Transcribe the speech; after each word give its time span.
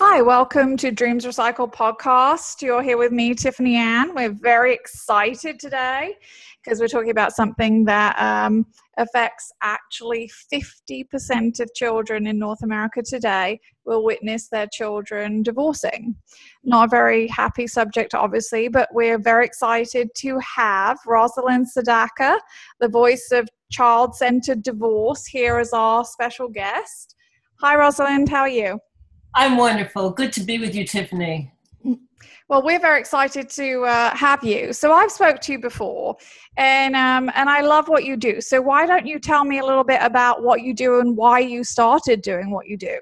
Hi, 0.00 0.22
welcome 0.22 0.76
to 0.78 0.90
Dreams 0.90 1.24
Recycled 1.24 1.72
podcast. 1.72 2.62
You're 2.62 2.82
here 2.82 2.98
with 2.98 3.12
me, 3.12 3.32
Tiffany 3.32 3.76
Ann. 3.76 4.12
We're 4.12 4.32
very 4.32 4.74
excited 4.74 5.60
today 5.60 6.16
because 6.64 6.80
we're 6.80 6.88
talking 6.88 7.12
about 7.12 7.30
something 7.30 7.84
that 7.84 8.20
um, 8.20 8.66
affects 8.98 9.52
actually 9.62 10.28
50% 10.52 11.60
of 11.60 11.72
children 11.76 12.26
in 12.26 12.40
North 12.40 12.64
America 12.64 13.02
today 13.02 13.60
will 13.84 14.04
witness 14.04 14.48
their 14.48 14.66
children 14.72 15.44
divorcing. 15.44 16.16
Not 16.64 16.86
a 16.86 16.90
very 16.90 17.28
happy 17.28 17.68
subject, 17.68 18.16
obviously, 18.16 18.66
but 18.66 18.88
we're 18.92 19.20
very 19.20 19.44
excited 19.44 20.08
to 20.16 20.40
have 20.40 20.98
Rosalind 21.06 21.68
Sedacca, 21.68 22.40
the 22.80 22.88
voice 22.88 23.28
of 23.30 23.48
child 23.70 24.16
centered 24.16 24.64
divorce, 24.64 25.24
here 25.24 25.58
as 25.58 25.72
our 25.72 26.04
special 26.04 26.48
guest. 26.48 27.14
Hi, 27.60 27.76
Rosalind, 27.76 28.28
how 28.28 28.40
are 28.40 28.48
you? 28.48 28.80
I'm 29.34 29.56
wonderful. 29.56 30.10
Good 30.10 30.32
to 30.34 30.40
be 30.42 30.58
with 30.58 30.74
you, 30.74 30.86
Tiffany. 30.86 31.52
Well, 32.48 32.62
we're 32.62 32.78
very 32.78 33.00
excited 33.00 33.48
to 33.50 33.84
uh, 33.84 34.14
have 34.14 34.44
you. 34.44 34.74
So 34.74 34.92
I've 34.92 35.10
spoke 35.10 35.40
to 35.40 35.52
you 35.52 35.58
before, 35.58 36.16
and 36.58 36.94
um, 36.94 37.30
and 37.34 37.48
I 37.48 37.62
love 37.62 37.88
what 37.88 38.04
you 38.04 38.16
do. 38.18 38.42
So 38.42 38.60
why 38.60 38.84
don't 38.86 39.06
you 39.06 39.18
tell 39.18 39.44
me 39.44 39.60
a 39.60 39.64
little 39.64 39.82
bit 39.82 40.00
about 40.02 40.42
what 40.42 40.60
you 40.62 40.74
do 40.74 41.00
and 41.00 41.16
why 41.16 41.38
you 41.38 41.64
started 41.64 42.20
doing 42.20 42.50
what 42.50 42.68
you 42.68 42.76
do? 42.76 42.98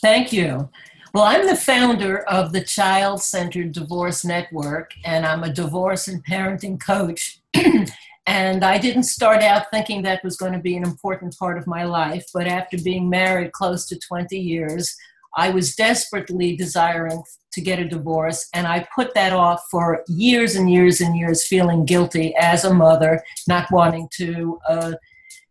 Thank 0.00 0.32
you. 0.32 0.70
Well, 1.12 1.24
I'm 1.24 1.46
the 1.46 1.56
founder 1.56 2.20
of 2.28 2.52
the 2.52 2.62
Child 2.62 3.20
Centered 3.20 3.72
Divorce 3.72 4.24
Network, 4.24 4.92
and 5.04 5.26
I'm 5.26 5.44
a 5.44 5.52
divorce 5.52 6.08
and 6.08 6.24
parenting 6.24 6.80
coach. 6.80 7.40
and 8.26 8.64
I 8.64 8.78
didn't 8.78 9.04
start 9.04 9.42
out 9.42 9.70
thinking 9.70 10.02
that 10.02 10.24
was 10.24 10.36
going 10.36 10.52
to 10.52 10.58
be 10.58 10.76
an 10.76 10.82
important 10.82 11.36
part 11.38 11.58
of 11.58 11.66
my 11.66 11.84
life, 11.84 12.24
but 12.32 12.46
after 12.46 12.78
being 12.78 13.08
married 13.08 13.52
close 13.52 13.86
to 13.86 13.98
20 13.98 14.38
years, 14.38 14.96
I 15.36 15.50
was 15.50 15.74
desperately 15.74 16.56
desiring 16.56 17.22
to 17.52 17.60
get 17.60 17.78
a 17.78 17.88
divorce, 17.88 18.48
and 18.54 18.66
I 18.66 18.86
put 18.94 19.14
that 19.14 19.32
off 19.32 19.64
for 19.70 20.04
years 20.08 20.56
and 20.56 20.70
years 20.70 21.00
and 21.00 21.16
years, 21.16 21.46
feeling 21.46 21.84
guilty 21.84 22.34
as 22.36 22.64
a 22.64 22.74
mother, 22.74 23.22
not 23.46 23.70
wanting 23.70 24.08
to 24.16 24.58
uh, 24.68 24.92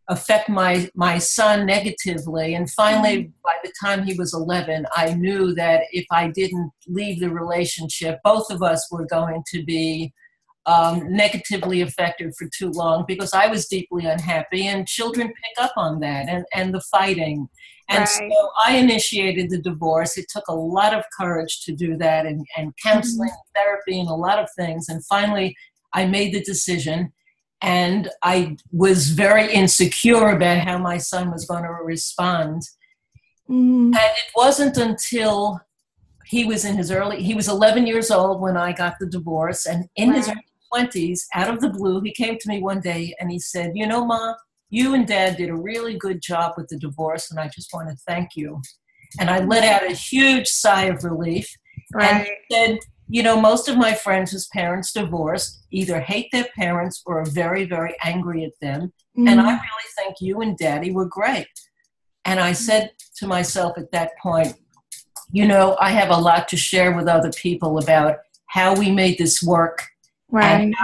affect 0.10 0.50
my 0.50 0.90
my 0.96 1.18
son 1.18 1.66
negatively. 1.66 2.56
And 2.56 2.70
finally, 2.72 3.18
mm-hmm. 3.18 3.32
by 3.44 3.56
the 3.64 3.74
time 3.82 4.04
he 4.04 4.14
was 4.14 4.34
11, 4.34 4.86
I 4.96 5.14
knew 5.14 5.54
that 5.56 5.84
if 5.92 6.06
I 6.12 6.30
didn't 6.30 6.72
leave 6.88 7.20
the 7.20 7.30
relationship, 7.30 8.20
both 8.24 8.50
of 8.50 8.62
us 8.62 8.88
were 8.92 9.06
going 9.06 9.44
to 9.54 9.64
be 9.64 10.14
um, 10.66 11.12
negatively 11.14 11.82
affected 11.82 12.34
for 12.38 12.48
too 12.56 12.70
long 12.72 13.06
because 13.08 13.34
I 13.34 13.48
was 13.48 13.68
deeply 13.68 14.06
unhappy, 14.06 14.68
and 14.68 14.88
children 14.88 15.28
pick 15.28 15.64
up 15.64 15.74
on 15.78 16.00
that 16.02 16.28
and, 16.30 16.46
and 16.54 16.74
the 16.74 16.82
fighting. 16.82 17.48
And 17.90 18.00
right. 18.00 18.08
so 18.08 18.50
I 18.66 18.78
initiated 18.78 19.50
the 19.50 19.62
divorce. 19.62 20.18
It 20.18 20.28
took 20.30 20.48
a 20.50 20.56
lot 20.56 20.94
of 20.94 21.04
courage 21.18 21.62
to 21.66 21.72
do 21.74 21.98
that, 21.98 22.26
and, 22.26 22.46
and 22.58 22.74
counseling, 22.84 23.30
mm-hmm. 23.30 23.60
therapy, 23.60 24.00
and 24.00 24.10
a 24.10 24.14
lot 24.14 24.40
of 24.40 24.50
things. 24.58 24.90
And 24.90 25.06
finally, 25.06 25.56
I 25.94 26.06
made 26.06 26.34
the 26.34 26.42
decision, 26.42 27.14
and 27.62 28.10
I 28.24 28.58
was 28.72 29.10
very 29.10 29.52
insecure 29.54 30.30
about 30.30 30.68
how 30.68 30.78
my 30.78 30.98
son 30.98 31.32
was 31.32 31.46
going 31.46 31.64
to 31.64 31.70
respond. 31.70 32.64
Mm-hmm. 33.50 33.94
And 33.94 33.96
it 33.96 34.32
wasn't 34.36 34.78
until 34.78 35.62
he 36.26 36.44
was 36.44 36.66
in 36.66 36.76
his 36.76 36.92
early 36.92 37.24
he 37.24 37.34
was 37.34 37.48
11 37.48 37.88
years 37.88 38.12
old 38.12 38.42
when 38.42 38.58
i 38.58 38.74
got 38.74 38.96
the 39.00 39.06
divorce 39.06 39.66
and 39.66 39.88
in 39.96 40.10
right. 40.10 40.18
his 40.18 40.30
20s, 40.74 41.22
out 41.34 41.54
of 41.54 41.62
the 41.62 41.70
blue, 41.70 42.02
he 42.02 42.12
came 42.12 42.38
to 42.38 42.50
me 42.50 42.62
one 42.62 42.80
day 42.80 43.16
and 43.20 43.32
he 43.32 43.40
said, 43.40 43.72
You 43.76 43.88
know, 43.88 44.06
Ma, 44.06 44.34
you 44.70 44.94
and 44.94 45.08
Dad 45.08 45.38
did 45.38 45.50
a 45.50 45.56
really 45.56 45.98
good 45.98 46.22
job 46.22 46.54
with 46.58 46.68
the 46.68 46.78
divorce, 46.78 47.32
and 47.32 47.40
I 47.40 47.48
just 47.48 47.74
want 47.74 47.90
to 47.90 47.96
thank 48.08 48.36
you. 48.36 48.62
And 49.20 49.30
I 49.30 49.40
let 49.40 49.64
out 49.64 49.90
a 49.90 49.94
huge 49.94 50.48
sigh 50.48 50.86
of 50.86 51.04
relief. 51.04 51.50
Right. 51.94 52.28
And 52.28 52.28
said, 52.52 52.80
You 53.08 53.24
know, 53.24 53.40
most 53.40 53.70
of 53.70 53.78
my 53.78 53.94
friends 53.94 54.32
whose 54.32 54.48
parents 54.48 54.92
divorced 54.92 55.64
either 55.72 56.00
hate 56.00 56.28
their 56.32 56.48
parents 56.56 57.02
or 57.06 57.22
are 57.22 57.26
very, 57.26 57.66
very 57.66 57.96
angry 58.04 58.44
at 58.44 58.60
them. 58.62 58.92
Mm-hmm. 59.18 59.28
And 59.28 59.42
I 59.42 59.52
really 59.52 59.90
think 59.98 60.16
you 60.20 60.42
and 60.42 60.58
Daddy 60.58 60.92
were 60.92 61.06
great. 61.06 61.48
And 62.26 62.40
I 62.40 62.52
said 62.52 62.92
to 63.18 63.28
myself 63.28 63.78
at 63.78 63.92
that 63.92 64.12
point, 64.22 64.54
You 65.32 65.48
know, 65.48 65.78
I 65.80 65.92
have 65.92 66.10
a 66.10 66.18
lot 66.18 66.50
to 66.50 66.58
share 66.58 66.96
with 66.96 67.08
other 67.08 67.32
people 67.32 67.78
about 67.78 68.18
how 68.48 68.76
we 68.76 68.92
made 68.92 69.18
this 69.18 69.42
work 69.42 69.86
right. 70.30 70.62
and 70.62 70.76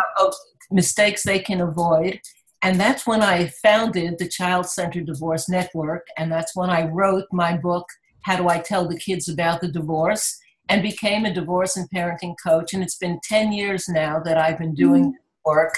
mistakes 0.72 1.24
they 1.24 1.40
can 1.40 1.62
avoid. 1.62 2.20
And 2.64 2.80
that's 2.80 3.06
when 3.06 3.22
I 3.22 3.48
founded 3.62 4.18
the 4.18 4.28
Child 4.28 4.68
Centered 4.68 5.06
Divorce 5.06 5.50
Network. 5.50 6.08
And 6.18 6.32
that's 6.32 6.56
when 6.56 6.70
I 6.70 6.88
wrote 6.88 7.26
my 7.32 7.58
book, 7.58 7.86
How 8.22 8.38
Do 8.38 8.48
I 8.48 8.60
Tell 8.60 8.88
the 8.88 8.98
Kids 8.98 9.28
About 9.30 9.62
the 9.62 9.68
Divorce? 9.68 10.40
and 10.70 10.82
became 10.82 11.26
a 11.26 11.34
divorce 11.34 11.78
and 11.78 11.90
parenting 11.90 12.36
coach. 12.42 12.74
And 12.74 12.84
it's 12.84 12.98
been 12.98 13.20
10 13.24 13.52
years 13.52 13.88
now 13.90 14.20
that 14.20 14.38
I've 14.38 14.58
been 14.58 14.76
doing 14.76 15.12
mm 15.12 15.14
work. 15.46 15.76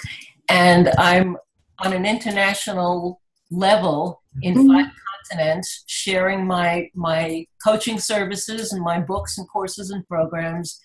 And 0.48 0.92
I'm 1.00 1.38
on 1.80 1.92
an 1.92 2.06
international 2.06 3.20
level 3.50 4.22
in 4.44 4.54
mm 4.54 4.68
five 4.68 4.92
continents 5.32 5.84
sharing 5.88 6.46
my, 6.46 6.88
my 6.94 7.48
coaching 7.64 7.98
services 7.98 8.72
and 8.72 8.84
my 8.84 9.00
books 9.00 9.40
and 9.40 9.50
courses 9.50 9.90
and 9.90 10.08
programs 10.08 10.80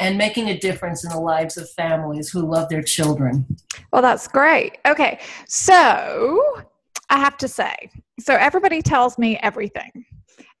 and 0.00 0.16
making 0.16 0.48
a 0.48 0.58
difference 0.58 1.04
in 1.04 1.10
the 1.10 1.20
lives 1.20 1.56
of 1.56 1.70
families 1.70 2.30
who 2.30 2.40
love 2.40 2.68
their 2.70 2.82
children. 2.82 3.46
Well, 3.92 4.02
that's 4.02 4.26
great. 4.26 4.78
Okay, 4.86 5.20
so 5.46 6.64
I 7.10 7.18
have 7.18 7.36
to 7.38 7.48
say, 7.48 7.90
so 8.18 8.34
everybody 8.34 8.82
tells 8.82 9.18
me 9.18 9.38
everything. 9.42 10.06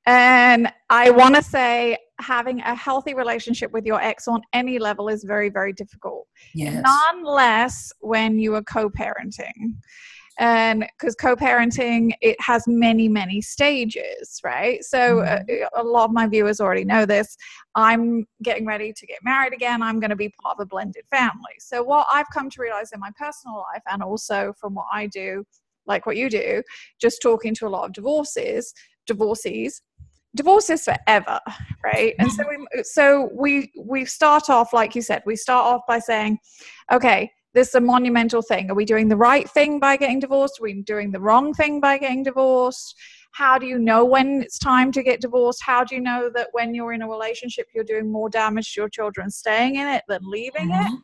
And 0.06 0.72
I 0.88 1.10
want 1.10 1.34
to 1.36 1.42
say 1.42 1.96
having 2.20 2.60
a 2.60 2.74
healthy 2.74 3.14
relationship 3.14 3.70
with 3.72 3.84
your 3.86 4.00
ex 4.00 4.28
on 4.28 4.42
any 4.52 4.78
level 4.78 5.08
is 5.08 5.24
very, 5.24 5.48
very 5.48 5.72
difficult. 5.72 6.26
Yes. 6.54 6.82
None 6.82 7.24
less 7.24 7.92
when 8.00 8.38
you 8.38 8.54
are 8.54 8.62
co 8.62 8.90
parenting 8.90 9.74
and 10.40 10.86
because 10.98 11.14
co-parenting 11.14 12.12
it 12.22 12.40
has 12.40 12.66
many 12.66 13.08
many 13.08 13.40
stages 13.40 14.40
right? 14.42 14.82
So 14.82 15.16
mm-hmm. 15.16 15.78
a, 15.78 15.82
a, 15.82 15.84
lot 15.84 16.06
of 16.06 16.12
my 16.12 16.26
viewers 16.26 16.60
already 16.60 16.84
know 16.84 17.06
this. 17.06 17.36
I'm 17.74 18.26
getting 18.42 18.66
ready 18.66 18.92
to 18.92 19.06
get 19.06 19.18
married 19.22 19.52
again. 19.52 19.82
I'm 19.82 20.00
going 20.00 20.10
to 20.10 20.16
be 20.16 20.32
part 20.42 20.56
of 20.58 20.62
a 20.62 20.66
blended 20.66 21.04
family. 21.10 21.54
So 21.58 21.82
what 21.82 22.06
i've 22.10 22.28
come 22.32 22.50
to 22.50 22.60
realize 22.60 22.90
in 22.92 23.00
my 23.00 23.10
personal 23.18 23.58
life 23.58 23.82
and 23.90 24.02
also 24.02 24.52
from 24.58 24.74
what 24.74 24.86
i 24.92 25.06
do 25.06 25.44
like 25.86 26.06
what 26.06 26.16
you 26.16 26.30
do 26.30 26.62
just 27.00 27.22
talking 27.22 27.54
to 27.54 27.66
a 27.66 27.68
lot 27.68 27.84
of 27.84 27.92
divorces 27.92 28.72
divorcees 29.06 29.82
divorces 30.36 30.84
forever 30.84 31.40
right? 31.84 32.14
And 32.18 32.30
so 32.32 32.44
mm-hmm. 32.44 32.64
we 32.76 32.82
so 32.84 33.30
we 33.34 33.72
we 33.78 34.04
start 34.04 34.48
off 34.48 34.72
like 34.72 34.94
you 34.94 35.02
said 35.02 35.22
we 35.26 35.36
start 35.36 35.66
off 35.66 35.82
by 35.88 35.98
saying 35.98 36.38
okay 36.92 37.30
this 37.54 37.68
is 37.68 37.74
a 37.74 37.80
monumental 37.80 38.42
thing. 38.42 38.70
Are 38.70 38.74
we 38.74 38.84
doing 38.84 39.08
the 39.08 39.16
right 39.16 39.48
thing 39.48 39.80
by 39.80 39.96
getting 39.96 40.20
divorced? 40.20 40.60
Are 40.60 40.64
we 40.64 40.82
doing 40.82 41.10
the 41.10 41.20
wrong 41.20 41.52
thing 41.52 41.80
by 41.80 41.98
getting 41.98 42.22
divorced? 42.22 42.96
How 43.32 43.58
do 43.58 43.66
you 43.66 43.78
know 43.78 44.04
when 44.04 44.42
it's 44.42 44.58
time 44.58 44.92
to 44.92 45.02
get 45.02 45.20
divorced? 45.20 45.62
How 45.64 45.84
do 45.84 45.94
you 45.94 46.00
know 46.00 46.30
that 46.34 46.48
when 46.52 46.74
you're 46.74 46.92
in 46.92 47.02
a 47.02 47.08
relationship, 47.08 47.66
you're 47.74 47.84
doing 47.84 48.10
more 48.10 48.28
damage 48.28 48.74
to 48.74 48.82
your 48.82 48.88
children 48.88 49.30
staying 49.30 49.76
in 49.76 49.86
it 49.88 50.02
than 50.08 50.20
leaving 50.22 50.70
mm-hmm. 50.70 50.94
it? 50.94 51.00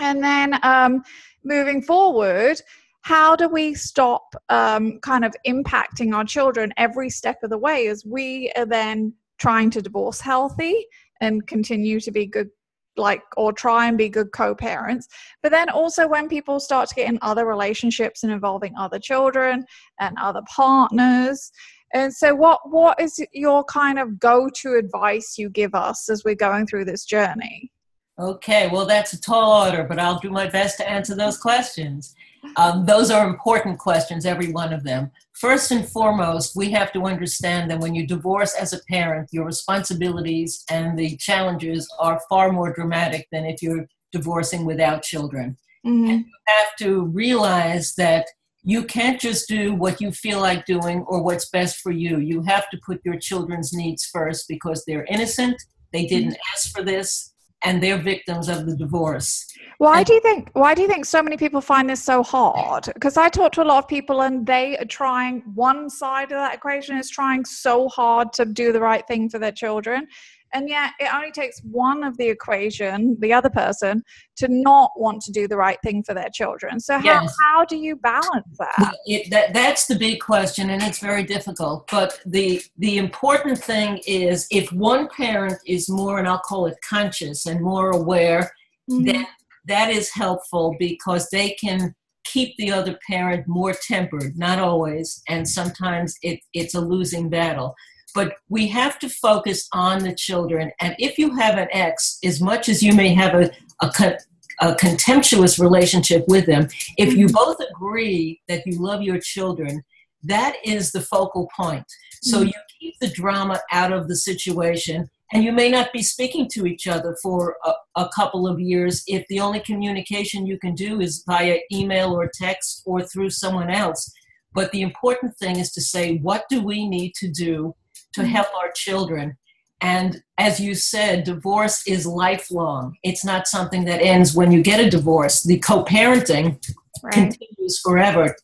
And 0.00 0.22
then 0.22 0.58
um, 0.62 1.02
moving 1.44 1.82
forward, 1.82 2.60
how 3.02 3.36
do 3.36 3.48
we 3.48 3.74
stop 3.74 4.34
um, 4.48 4.98
kind 5.00 5.24
of 5.24 5.34
impacting 5.46 6.14
our 6.14 6.24
children 6.24 6.72
every 6.76 7.10
step 7.10 7.42
of 7.42 7.50
the 7.50 7.58
way 7.58 7.86
as 7.88 8.04
we 8.04 8.50
are 8.56 8.66
then 8.66 9.12
trying 9.38 9.70
to 9.70 9.82
divorce 9.82 10.20
healthy 10.20 10.86
and 11.20 11.46
continue 11.46 12.00
to 12.00 12.10
be 12.10 12.26
good 12.26 12.48
like 12.96 13.22
or 13.36 13.52
try 13.52 13.86
and 13.88 13.98
be 13.98 14.08
good 14.08 14.32
co-parents. 14.32 15.08
But 15.42 15.52
then 15.52 15.68
also 15.68 16.06
when 16.08 16.28
people 16.28 16.60
start 16.60 16.88
to 16.88 16.94
get 16.94 17.08
in 17.08 17.18
other 17.22 17.46
relationships 17.46 18.22
and 18.22 18.32
involving 18.32 18.74
other 18.76 18.98
children 18.98 19.64
and 20.00 20.16
other 20.20 20.42
partners. 20.54 21.50
And 21.92 22.12
so 22.12 22.34
what 22.34 22.60
what 22.64 23.00
is 23.00 23.24
your 23.32 23.64
kind 23.64 23.98
of 23.98 24.18
go-to 24.18 24.74
advice 24.74 25.38
you 25.38 25.48
give 25.48 25.74
us 25.74 26.08
as 26.08 26.24
we're 26.24 26.34
going 26.34 26.66
through 26.66 26.86
this 26.86 27.04
journey? 27.04 27.70
Okay 28.18 28.68
well 28.72 28.86
that's 28.86 29.12
a 29.12 29.20
tall 29.20 29.64
order 29.64 29.84
but 29.84 29.98
i'll 29.98 30.20
do 30.20 30.30
my 30.30 30.48
best 30.48 30.76
to 30.78 30.88
answer 30.88 31.14
those 31.14 31.38
questions. 31.38 32.14
Um, 32.56 32.84
those 32.84 33.10
are 33.10 33.26
important 33.26 33.78
questions 33.78 34.26
every 34.26 34.52
one 34.52 34.72
of 34.72 34.84
them 34.84 35.10
First 35.34 35.72
and 35.72 35.86
foremost, 35.88 36.54
we 36.54 36.70
have 36.70 36.92
to 36.92 37.06
understand 37.06 37.70
that 37.70 37.80
when 37.80 37.94
you 37.94 38.06
divorce 38.06 38.54
as 38.54 38.72
a 38.72 38.80
parent, 38.88 39.30
your 39.32 39.44
responsibilities 39.44 40.64
and 40.70 40.96
the 40.96 41.16
challenges 41.16 41.88
are 41.98 42.20
far 42.28 42.52
more 42.52 42.72
dramatic 42.72 43.26
than 43.32 43.44
if 43.44 43.60
you're 43.60 43.86
divorcing 44.12 44.64
without 44.64 45.02
children. 45.02 45.56
Mm-hmm. 45.84 46.10
And 46.10 46.20
you 46.20 46.32
have 46.46 46.76
to 46.78 47.06
realize 47.06 47.94
that 47.96 48.26
you 48.62 48.84
can't 48.84 49.20
just 49.20 49.48
do 49.48 49.74
what 49.74 50.00
you 50.00 50.12
feel 50.12 50.40
like 50.40 50.64
doing 50.66 51.04
or 51.08 51.22
what's 51.22 51.50
best 51.50 51.80
for 51.80 51.90
you. 51.90 52.18
You 52.18 52.42
have 52.42 52.70
to 52.70 52.80
put 52.86 53.00
your 53.04 53.18
children's 53.18 53.72
needs 53.72 54.06
first 54.06 54.46
because 54.48 54.84
they're 54.86 55.04
innocent, 55.04 55.60
they 55.92 56.06
didn't 56.06 56.30
mm-hmm. 56.30 56.54
ask 56.54 56.74
for 56.74 56.82
this, 56.82 57.33
and 57.64 57.82
they're 57.82 57.98
victims 57.98 58.48
of 58.48 58.66
the 58.66 58.76
divorce. 58.76 59.46
Why 59.78 59.98
And- 59.98 60.06
do 60.06 60.14
you 60.14 60.20
think 60.20 60.50
why 60.52 60.74
do 60.74 60.82
you 60.82 60.88
think 60.88 61.04
so 61.04 61.22
many 61.22 61.36
people 61.36 61.60
find 61.60 61.88
this 61.90 62.02
so 62.02 62.22
hard? 62.22 62.84
Because 62.94 63.16
I 63.16 63.28
talk 63.28 63.52
to 63.52 63.62
a 63.62 63.64
lot 63.64 63.78
of 63.78 63.88
people 63.88 64.22
and 64.22 64.46
they 64.46 64.78
are 64.78 64.84
trying 64.84 65.42
one 65.54 65.90
side 65.90 66.24
of 66.24 66.38
that 66.38 66.54
equation 66.54 66.96
is 66.96 67.10
trying 67.10 67.44
so 67.44 67.88
hard 67.88 68.32
to 68.34 68.44
do 68.44 68.72
the 68.72 68.80
right 68.80 69.06
thing 69.06 69.28
for 69.28 69.38
their 69.38 69.52
children. 69.52 70.06
And 70.54 70.68
yet 70.68 70.92
it 71.00 71.12
only 71.12 71.32
takes 71.32 71.60
one 71.64 72.04
of 72.04 72.16
the 72.16 72.28
equation, 72.28 73.16
the 73.20 73.32
other 73.32 73.50
person, 73.50 74.04
to 74.36 74.46
not 74.48 74.92
want 74.96 75.20
to 75.22 75.32
do 75.32 75.48
the 75.48 75.56
right 75.56 75.78
thing 75.82 76.04
for 76.04 76.14
their 76.14 76.28
children. 76.32 76.78
So 76.78 76.94
how, 76.98 77.04
Yes. 77.04 77.34
how 77.42 77.64
do 77.64 77.76
you 77.76 77.96
balance 77.96 78.56
that? 78.58 78.96
It, 79.04 79.30
that, 79.30 79.52
that's 79.52 79.86
the 79.86 79.96
big 79.96 80.20
question, 80.20 80.70
and 80.70 80.80
it's 80.82 81.00
very 81.00 81.24
difficult. 81.24 81.88
But 81.90 82.20
the 82.24 82.62
the 82.78 82.98
important 82.98 83.58
thing 83.58 84.00
is 84.06 84.46
if 84.50 84.70
one 84.72 85.08
parent 85.08 85.58
is 85.66 85.88
more, 85.88 86.18
and 86.18 86.28
I'll 86.28 86.38
call 86.38 86.66
it 86.66 86.76
conscious 86.88 87.46
and 87.46 87.60
more 87.60 87.90
aware, 87.90 88.52
Mhm. 88.90 89.06
then 89.06 89.26
that 89.66 89.90
is 89.90 90.10
helpful 90.12 90.76
because 90.78 91.28
they 91.30 91.50
can 91.64 91.94
keep 92.24 92.56
the 92.58 92.70
other 92.70 92.98
parent 93.08 93.46
more 93.48 93.74
tempered. 93.88 94.36
Not 94.38 94.58
always, 94.58 95.20
and 95.28 95.48
sometimes 95.48 96.14
it, 96.22 96.40
it's 96.52 96.74
a 96.74 96.80
losing 96.80 97.28
battle. 97.28 97.74
But 98.14 98.36
we 98.48 98.68
have 98.68 98.98
to 99.00 99.08
focus 99.08 99.68
on 99.72 99.98
the 100.04 100.14
children. 100.14 100.70
And 100.80 100.94
if 100.98 101.18
you 101.18 101.34
have 101.34 101.58
an 101.58 101.68
ex, 101.72 102.18
as 102.24 102.40
much 102.40 102.68
as 102.68 102.82
you 102.82 102.94
may 102.94 103.12
have 103.14 103.34
a, 103.34 103.50
a, 103.82 103.90
con- 103.90 104.18
a 104.60 104.74
contemptuous 104.76 105.58
relationship 105.58 106.24
with 106.28 106.46
them, 106.46 106.68
if 106.96 107.14
you 107.14 107.28
both 107.28 107.58
agree 107.70 108.40
that 108.48 108.64
you 108.66 108.80
love 108.80 109.02
your 109.02 109.18
children, 109.18 109.82
that 110.22 110.54
is 110.64 110.92
the 110.92 111.00
focal 111.00 111.50
point. 111.56 111.84
So 112.22 112.40
Mhm. 112.40 112.46
you 112.46 112.52
keep 112.80 112.94
the 113.00 113.08
drama 113.08 113.60
out 113.72 113.92
of 113.92 114.08
the 114.08 114.16
situation, 114.16 115.10
and 115.32 115.42
you 115.44 115.52
may 115.52 115.68
not 115.68 115.92
be 115.92 116.02
speaking 116.02 116.48
to 116.54 116.66
each 116.66 116.86
other 116.86 117.16
for 117.22 117.56
a, 117.64 117.72
a 117.96 118.08
couple 118.14 118.46
of 118.46 118.60
years 118.60 119.02
if 119.06 119.26
the 119.28 119.40
only 119.40 119.60
communication 119.60 120.46
you 120.46 120.58
can 120.58 120.74
do 120.74 121.00
is 121.00 121.24
via 121.26 121.58
email 121.72 122.12
or 122.14 122.30
text 122.32 122.82
or 122.86 123.02
through 123.02 123.30
someone 123.30 123.70
else. 123.70 124.10
But 124.52 124.70
the 124.70 124.82
important 124.82 125.36
thing 125.36 125.58
is 125.58 125.72
to 125.72 125.80
say, 125.82 126.18
what 126.18 126.44
do 126.48 126.62
we 126.62 126.88
need 126.88 127.12
to 127.16 127.28
do 127.28 127.74
to 128.14 128.24
help 128.24 128.48
our 128.54 128.70
children? 128.74 129.36
And 129.80 130.22
as 130.38 130.60
you 130.60 130.74
said, 130.74 131.24
divorce 131.24 131.86
is 131.86 132.06
lifelong. 132.06 132.96
It's 133.02 133.24
not 133.24 133.46
something 133.46 133.84
that 133.84 134.00
ends 134.00 134.34
when 134.34 134.50
you 134.50 134.62
get 134.62 134.80
a 134.80 134.88
divorce. 134.88 135.42
The 135.42 135.58
co 135.58 135.84
parenting 135.84 136.58
Right. 137.02 137.12
continues 137.12 137.80
forever. 137.82 138.34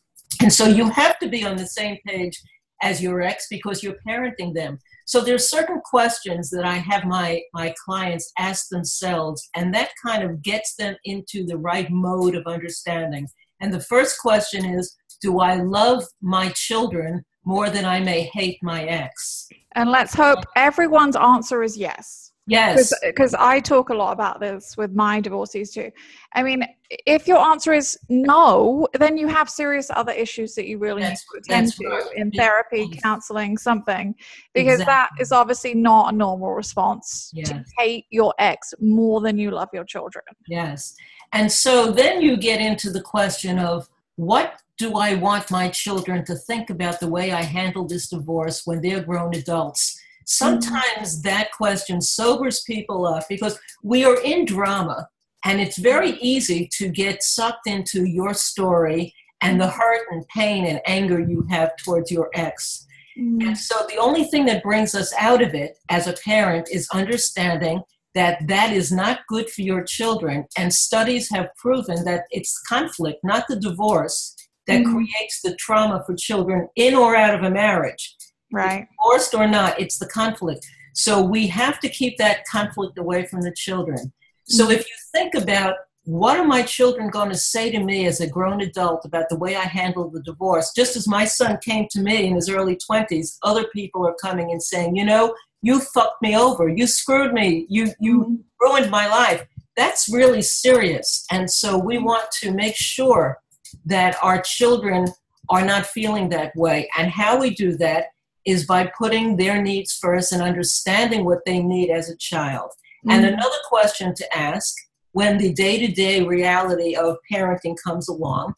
And 0.41 0.53
so 0.53 0.67
you 0.67 0.89
have 0.89 1.17
to 1.19 1.29
be 1.29 1.43
on 1.43 1.57
the 1.57 1.65
same 1.65 1.97
page 2.05 2.39
as 2.83 3.01
your 3.01 3.21
ex 3.21 3.47
because 3.49 3.81
you're 3.81 3.97
parenting 4.07 4.53
them. 4.53 4.77
So 5.07 5.21
there's 5.21 5.49
certain 5.49 5.81
questions 5.83 6.49
that 6.51 6.65
I 6.65 6.75
have 6.75 7.05
my, 7.05 7.41
my 7.53 7.73
clients 7.83 8.31
ask 8.37 8.69
themselves, 8.69 9.49
and 9.55 9.73
that 9.73 9.89
kind 10.05 10.23
of 10.23 10.41
gets 10.41 10.75
them 10.75 10.95
into 11.05 11.45
the 11.45 11.57
right 11.57 11.89
mode 11.89 12.35
of 12.35 12.45
understanding. 12.45 13.27
And 13.59 13.73
the 13.73 13.79
first 13.81 14.19
question 14.19 14.63
is 14.63 14.95
Do 15.21 15.39
I 15.39 15.55
love 15.55 16.03
my 16.21 16.49
children 16.49 17.23
more 17.45 17.69
than 17.69 17.85
I 17.85 17.99
may 17.99 18.23
hate 18.33 18.59
my 18.61 18.83
ex? 18.83 19.49
And 19.75 19.89
let's 19.89 20.13
hope 20.13 20.39
everyone's 20.55 21.15
answer 21.15 21.63
is 21.63 21.77
yes. 21.77 22.27
Yes. 22.47 22.91
because 23.05 23.33
I 23.35 23.59
talk 23.61 23.89
a 23.89 23.93
lot 23.93 24.11
about 24.11 24.39
this 24.41 24.75
with 24.75 24.91
my 24.93 25.21
divorcees 25.21 25.71
too. 25.71 25.89
I 26.33 26.43
mean, 26.43 26.65
if 26.89 27.27
your 27.27 27.37
answer 27.37 27.71
is 27.71 27.97
no, 28.09 28.87
then 28.99 29.15
you 29.15 29.27
have 29.27 29.49
serious 29.49 29.89
other 29.93 30.11
issues 30.11 30.55
that 30.55 30.67
you 30.67 30.77
really 30.79 31.01
That's- 31.01 31.23
need 31.33 31.43
to 31.43 31.53
attend 31.53 31.73
to 31.73 31.87
right. 31.87 32.03
in 32.17 32.31
Yeah. 32.33 32.43
therapy, 32.43 32.89
counseling, 33.01 33.57
something, 33.57 34.15
because 34.53 34.79
that 34.79 35.09
Exactly. 35.11 35.21
is 35.21 35.31
obviously 35.31 35.75
not 35.75 36.13
a 36.13 36.17
normal 36.17 36.51
response 36.51 37.31
to 37.45 37.63
hate 37.77 38.05
your 38.09 38.33
ex 38.39 38.73
more 38.81 39.21
than 39.21 39.37
you 39.37 39.51
love 39.51 39.69
your 39.71 39.85
children. 39.85 40.25
Yes. 40.47 40.95
And 41.31 41.49
so 41.49 41.91
then 41.91 42.21
you 42.21 42.35
get 42.37 42.59
into 42.59 42.89
the 42.89 43.01
question 43.01 43.59
of 43.59 43.87
what 44.15 44.55
do 44.81 44.95
I 44.95 45.13
want 45.13 45.51
my 45.51 45.69
children 45.69 46.25
to 46.25 46.33
think 46.33 46.71
about 46.71 46.99
the 46.99 47.07
way 47.07 47.31
I 47.31 47.43
handle 47.43 47.85
this 47.85 48.09
divorce 48.09 48.63
when 48.65 48.81
they're 48.81 49.03
grown 49.03 49.35
adults? 49.35 49.95
Sometimes 50.25 51.21
that 51.21 51.51
question 51.51 52.01
sobers 52.01 52.61
people 52.61 53.05
up 53.05 53.25
because 53.29 53.59
we 53.83 54.03
are 54.03 54.19
in 54.21 54.43
drama 54.43 55.07
and 55.45 55.61
it's 55.61 55.77
very 55.77 56.13
easy 56.13 56.67
to 56.77 56.89
get 56.89 57.21
sucked 57.21 57.67
into 57.67 58.05
your 58.05 58.33
story 58.33 59.13
and 59.41 59.61
the 59.61 59.69
hurt 59.69 60.07
and 60.09 60.27
pain 60.29 60.65
and 60.65 60.81
anger 60.87 61.19
you 61.19 61.45
have 61.51 61.77
towards 61.77 62.09
your 62.09 62.31
ex. 62.33 62.87
Mm. 63.19 63.49
And 63.49 63.57
so 63.57 63.85
the 63.87 63.97
only 63.97 64.23
thing 64.23 64.45
that 64.45 64.63
brings 64.63 64.95
us 64.95 65.13
out 65.19 65.43
of 65.43 65.53
it 65.53 65.77
as 65.89 66.07
a 66.07 66.17
parent 66.25 66.69
is 66.71 66.87
understanding 66.91 67.83
that 68.15 68.47
that 68.47 68.73
is 68.73 68.91
not 68.91 69.27
good 69.27 69.47
for 69.51 69.61
your 69.61 69.83
children. 69.83 70.47
And 70.57 70.73
studies 70.73 71.29
have 71.29 71.55
proven 71.55 72.03
that 72.05 72.23
it's 72.31 72.59
conflict, 72.67 73.19
not 73.23 73.47
the 73.47 73.57
divorce, 73.57 74.35
that 74.71 74.83
Mhm. 74.83 74.91
creates 74.91 75.41
the 75.41 75.55
trauma 75.55 76.03
for 76.05 76.15
children 76.15 76.67
in 76.75 76.95
or 76.95 77.15
out 77.15 77.35
of 77.35 77.43
a 77.43 77.49
marriage. 77.49 78.15
Right. 78.51 78.87
Divorced 78.99 79.33
or 79.33 79.47
not, 79.47 79.79
it's 79.79 79.97
the 79.97 80.07
conflict. 80.07 80.65
So 80.93 81.21
we 81.21 81.47
have 81.47 81.79
to 81.79 81.89
keep 81.89 82.17
that 82.17 82.45
conflict 82.45 82.97
away 82.97 83.25
from 83.25 83.41
the 83.41 83.53
children. 83.55 84.11
So 84.45 84.63
mm-hmm. 84.63 84.73
if 84.73 84.79
you 84.79 84.95
think 85.13 85.35
about 85.35 85.75
what 86.03 86.37
are 86.37 86.45
my 86.45 86.63
children 86.63 87.09
going 87.09 87.29
to 87.29 87.37
say 87.37 87.71
to 87.71 87.79
me 87.79 88.07
as 88.07 88.19
a 88.19 88.29
grown 88.29 88.61
adult 88.61 89.05
about 89.05 89.29
the 89.29 89.37
way 89.37 89.55
I 89.55 89.61
handled 89.61 90.13
the 90.13 90.21
divorce? 90.23 90.73
Just 90.75 90.95
as 90.95 91.07
my 91.07 91.25
son 91.25 91.59
came 91.63 91.87
to 91.91 92.01
me 92.01 92.25
in 92.25 92.35
his 92.35 92.49
early 92.49 92.75
20s, 92.75 93.37
other 93.43 93.65
people 93.73 94.05
are 94.07 94.15
coming 94.15 94.51
and 94.51 94.61
saying, 94.61 94.95
you 94.95 95.05
know, 95.05 95.35
you 95.61 95.79
fucked 95.79 96.21
me 96.21 96.35
over. 96.35 96.67
You 96.67 96.87
screwed 96.87 97.33
me. 97.33 97.67
You, 97.69 97.93
you 97.99 98.21
mm-hmm. 98.21 98.35
ruined 98.59 98.89
my 98.89 99.07
life. 99.07 99.45
That's 99.77 100.11
really 100.11 100.41
serious. 100.41 101.23
And 101.31 101.49
so 101.49 101.77
we 101.77 101.97
mm-hmm. 101.97 102.05
want 102.05 102.31
to 102.41 102.51
make 102.51 102.75
sure 102.75 103.37
that 103.85 104.15
our 104.21 104.41
children 104.41 105.07
are 105.49 105.65
not 105.65 105.85
feeling 105.85 106.29
that 106.29 106.55
way. 106.55 106.89
And 106.97 107.11
how 107.11 107.39
we 107.39 107.53
do 107.53 107.77
that 107.77 108.05
is 108.45 108.65
by 108.65 108.91
putting 108.97 109.37
their 109.37 109.61
needs 109.61 109.93
first 109.93 110.31
and 110.31 110.41
understanding 110.41 111.25
what 111.25 111.45
they 111.45 111.61
need 111.61 111.89
as 111.89 112.09
a 112.09 112.17
child. 112.17 112.71
And 113.09 113.23
Mhm. 113.23 113.33
another 113.33 113.57
question 113.67 114.13
to 114.15 114.37
ask 114.37 114.75
when 115.13 115.37
the 115.37 115.53
day 115.53 115.77
to 115.85 115.91
day 115.91 116.21
reality 116.21 116.95
of 116.95 117.17
parenting 117.31 117.75
comes 117.83 118.07
along, 118.07 118.53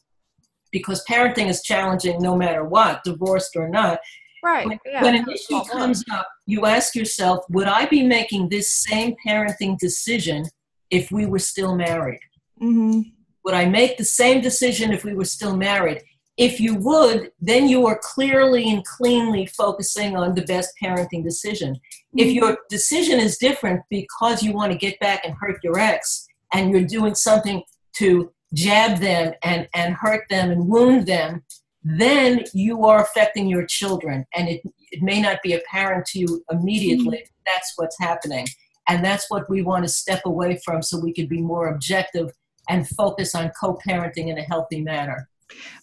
because 0.71 1.03
parenting 1.05 1.47
is 1.47 1.61
challenging 1.61 2.21
no 2.21 2.35
matter 2.35 2.63
what, 2.63 3.03
divorced 3.03 3.55
or 3.55 3.69
not. 3.69 3.99
Right. 4.43 4.67
When, 4.67 4.79
yeah, 4.85 5.01
when 5.01 5.15
an 5.15 5.25
issue 5.29 5.63
comes 5.63 6.03
up, 6.11 6.27
you 6.45 6.65
ask 6.65 6.95
yourself, 6.95 7.45
would 7.49 7.67
I 7.67 7.85
be 7.85 8.03
making 8.03 8.49
this 8.49 8.73
same 8.73 9.15
parenting 9.25 9.77
decision 9.77 10.45
if 10.89 11.11
we 11.11 11.25
were 11.25 11.39
still 11.39 11.75
married? 11.75 12.19
Mhm. 12.61 13.05
Would 13.43 13.53
I 13.53 13.65
make 13.65 13.97
the 13.97 14.05
same 14.05 14.41
decision 14.41 14.91
if 14.91 15.03
we 15.03 15.13
were 15.13 15.25
still 15.25 15.55
married? 15.55 16.01
If 16.37 16.59
you 16.59 16.75
would, 16.75 17.31
then 17.39 17.69
you 17.69 17.85
are 17.85 17.99
clearly 18.01 18.69
and 18.69 18.83
cleanly 18.83 19.45
focusing 19.45 20.15
on 20.15 20.33
the 20.33 20.41
best 20.41 20.73
parenting 20.81 21.23
decision. 21.23 21.79
If 22.15 22.27
Mm-hmm. 22.27 22.35
your 22.35 22.57
decision 22.69 23.19
is 23.19 23.37
different 23.37 23.81
because 23.89 24.41
you 24.41 24.53
want 24.53 24.71
to 24.71 24.77
get 24.77 24.99
back 24.99 25.25
and 25.25 25.35
hurt 25.39 25.59
your 25.63 25.77
ex, 25.77 26.27
and 26.53 26.71
you're 26.71 26.85
doing 26.85 27.15
something 27.15 27.63
to 27.97 28.31
jab 28.53 28.99
them 28.99 29.33
and, 29.43 29.67
and 29.73 29.95
hurt 29.95 30.23
them 30.29 30.51
and 30.51 30.67
wound 30.67 31.07
them, 31.07 31.43
then 31.83 32.43
you 32.53 32.85
are 32.85 33.01
affecting 33.01 33.47
your 33.47 33.65
children. 33.65 34.25
And 34.35 34.47
it, 34.47 34.61
it 34.91 35.01
may 35.01 35.21
not 35.21 35.41
be 35.43 35.53
apparent 35.53 36.05
to 36.07 36.19
you 36.19 36.43
immediately 36.49 37.25
that's 37.45 37.73
what's 37.75 37.99
happening. 37.99 38.47
And 38.87 39.03
that's 39.03 39.29
what 39.29 39.49
we 39.49 39.61
want 39.61 39.83
to 39.85 39.89
step 39.89 40.21
away 40.25 40.59
from 40.63 40.81
so 40.81 40.99
we 40.99 41.13
can 41.13 41.27
be 41.27 41.41
more 41.41 41.67
objective 41.67 42.31
and 42.69 42.87
focus 42.87 43.35
on 43.35 43.51
co 43.59 43.77
parenting 43.87 44.29
in 44.29 44.37
a 44.37 44.43
healthy 44.43 44.81
manner. 44.81 45.29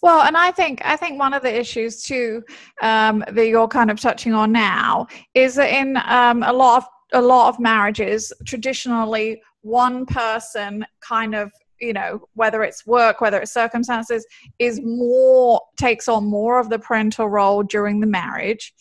Well, 0.02 0.22
and 0.22 0.37
I 0.37 0.50
think 0.50 0.80
I 0.84 0.96
think 0.96 1.18
one 1.18 1.34
of 1.34 1.42
the 1.42 1.58
issues 1.58 2.02
too 2.02 2.42
um, 2.82 3.25
that 3.30 3.46
you're 3.46 3.68
kind 3.68 3.90
of 3.90 4.00
touching 4.00 4.34
on 4.34 4.52
now 4.52 5.06
is 5.34 5.54
that 5.56 5.70
in 5.70 5.96
um, 6.06 6.42
a 6.42 6.52
lot 6.52 6.78
of 6.78 6.88
a 7.12 7.20
lot 7.20 7.49
of 7.49 7.60
marriages, 7.60 8.32
traditionally, 8.46 9.42
one 9.62 10.06
person 10.06 10.84
kind 11.00 11.34
of 11.34 11.52
you 11.80 11.92
know 11.92 12.20
whether 12.34 12.62
it's 12.62 12.87
work 12.87 13.20
whether 13.20 13.40
it's 13.40 13.52
circumstances 13.52 14.26
is 14.58 14.80
more 14.82 15.60
takes 15.78 16.08
on 16.08 16.25
more 16.25 16.60
of 16.60 16.68
the 16.68 16.78
parental 16.78 17.28
role 17.28 17.62
during 17.62 18.00
the 18.00 18.06
marriage 18.06 18.75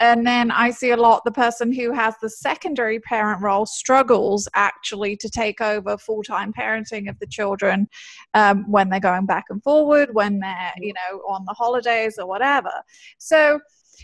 and 0.00 0.26
then 0.26 0.50
i 0.50 0.70
see 0.70 0.90
a 0.90 0.96
lot 0.96 1.22
the 1.24 1.30
person 1.30 1.72
who 1.72 1.92
has 1.92 2.14
the 2.20 2.30
secondary 2.30 3.00
parent 3.00 3.40
role 3.42 3.66
struggles 3.66 4.48
actually 4.54 5.16
to 5.16 5.28
take 5.28 5.60
over 5.60 5.96
full-time 5.98 6.52
parenting 6.52 7.08
of 7.08 7.18
the 7.18 7.26
children 7.26 7.88
um, 8.34 8.70
when 8.70 8.88
they're 8.88 9.00
going 9.00 9.26
back 9.26 9.44
and 9.50 9.62
forward 9.62 10.08
when 10.12 10.38
they're 10.38 10.72
you 10.78 10.92
know 10.92 11.18
on 11.28 11.44
the 11.46 11.54
holidays 11.54 12.18
or 12.18 12.26
whatever. 12.26 12.72
So 13.18 13.60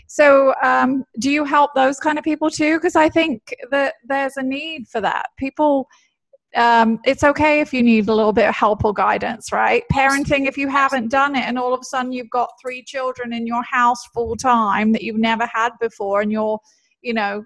so 0.07 0.53
um, 0.63 1.03
do 1.19 1.29
you 1.29 1.43
help 1.43 1.71
those 1.75 1.99
kind 1.99 2.17
of 2.17 2.23
people 2.23 2.49
too? 2.49 2.77
Because 2.77 2.95
i 2.95 3.09
think 3.09 3.53
that 3.71 3.95
there's 4.07 4.37
a 4.37 4.43
need 4.43 4.87
for 4.87 5.01
that. 5.01 5.27
People 5.37 5.87
um, 6.55 6.99
it's 7.05 7.23
okay 7.23 7.59
if 7.59 7.73
you 7.73 7.83
need 7.83 8.07
a 8.07 8.13
little 8.13 8.33
bit 8.33 8.47
of 8.49 8.55
help 8.55 8.83
or 8.83 8.93
guidance, 8.93 9.51
right? 9.51 9.83
Parenting, 9.93 10.47
if 10.47 10.57
you 10.57 10.67
haven't 10.67 11.09
done 11.09 11.35
it 11.35 11.43
and 11.45 11.59
all 11.59 11.73
of 11.73 11.81
a 11.81 11.83
sudden 11.83 12.11
you've 12.11 12.29
got 12.29 12.49
three 12.61 12.83
children 12.83 13.33
in 13.33 13.45
your 13.45 13.63
house 13.63 14.03
full 14.13 14.35
time 14.35 14.91
that 14.93 15.03
you've 15.03 15.19
never 15.19 15.47
had 15.53 15.71
before 15.79 16.21
and 16.21 16.31
you're, 16.31 16.59
you 17.01 17.13
know, 17.13 17.43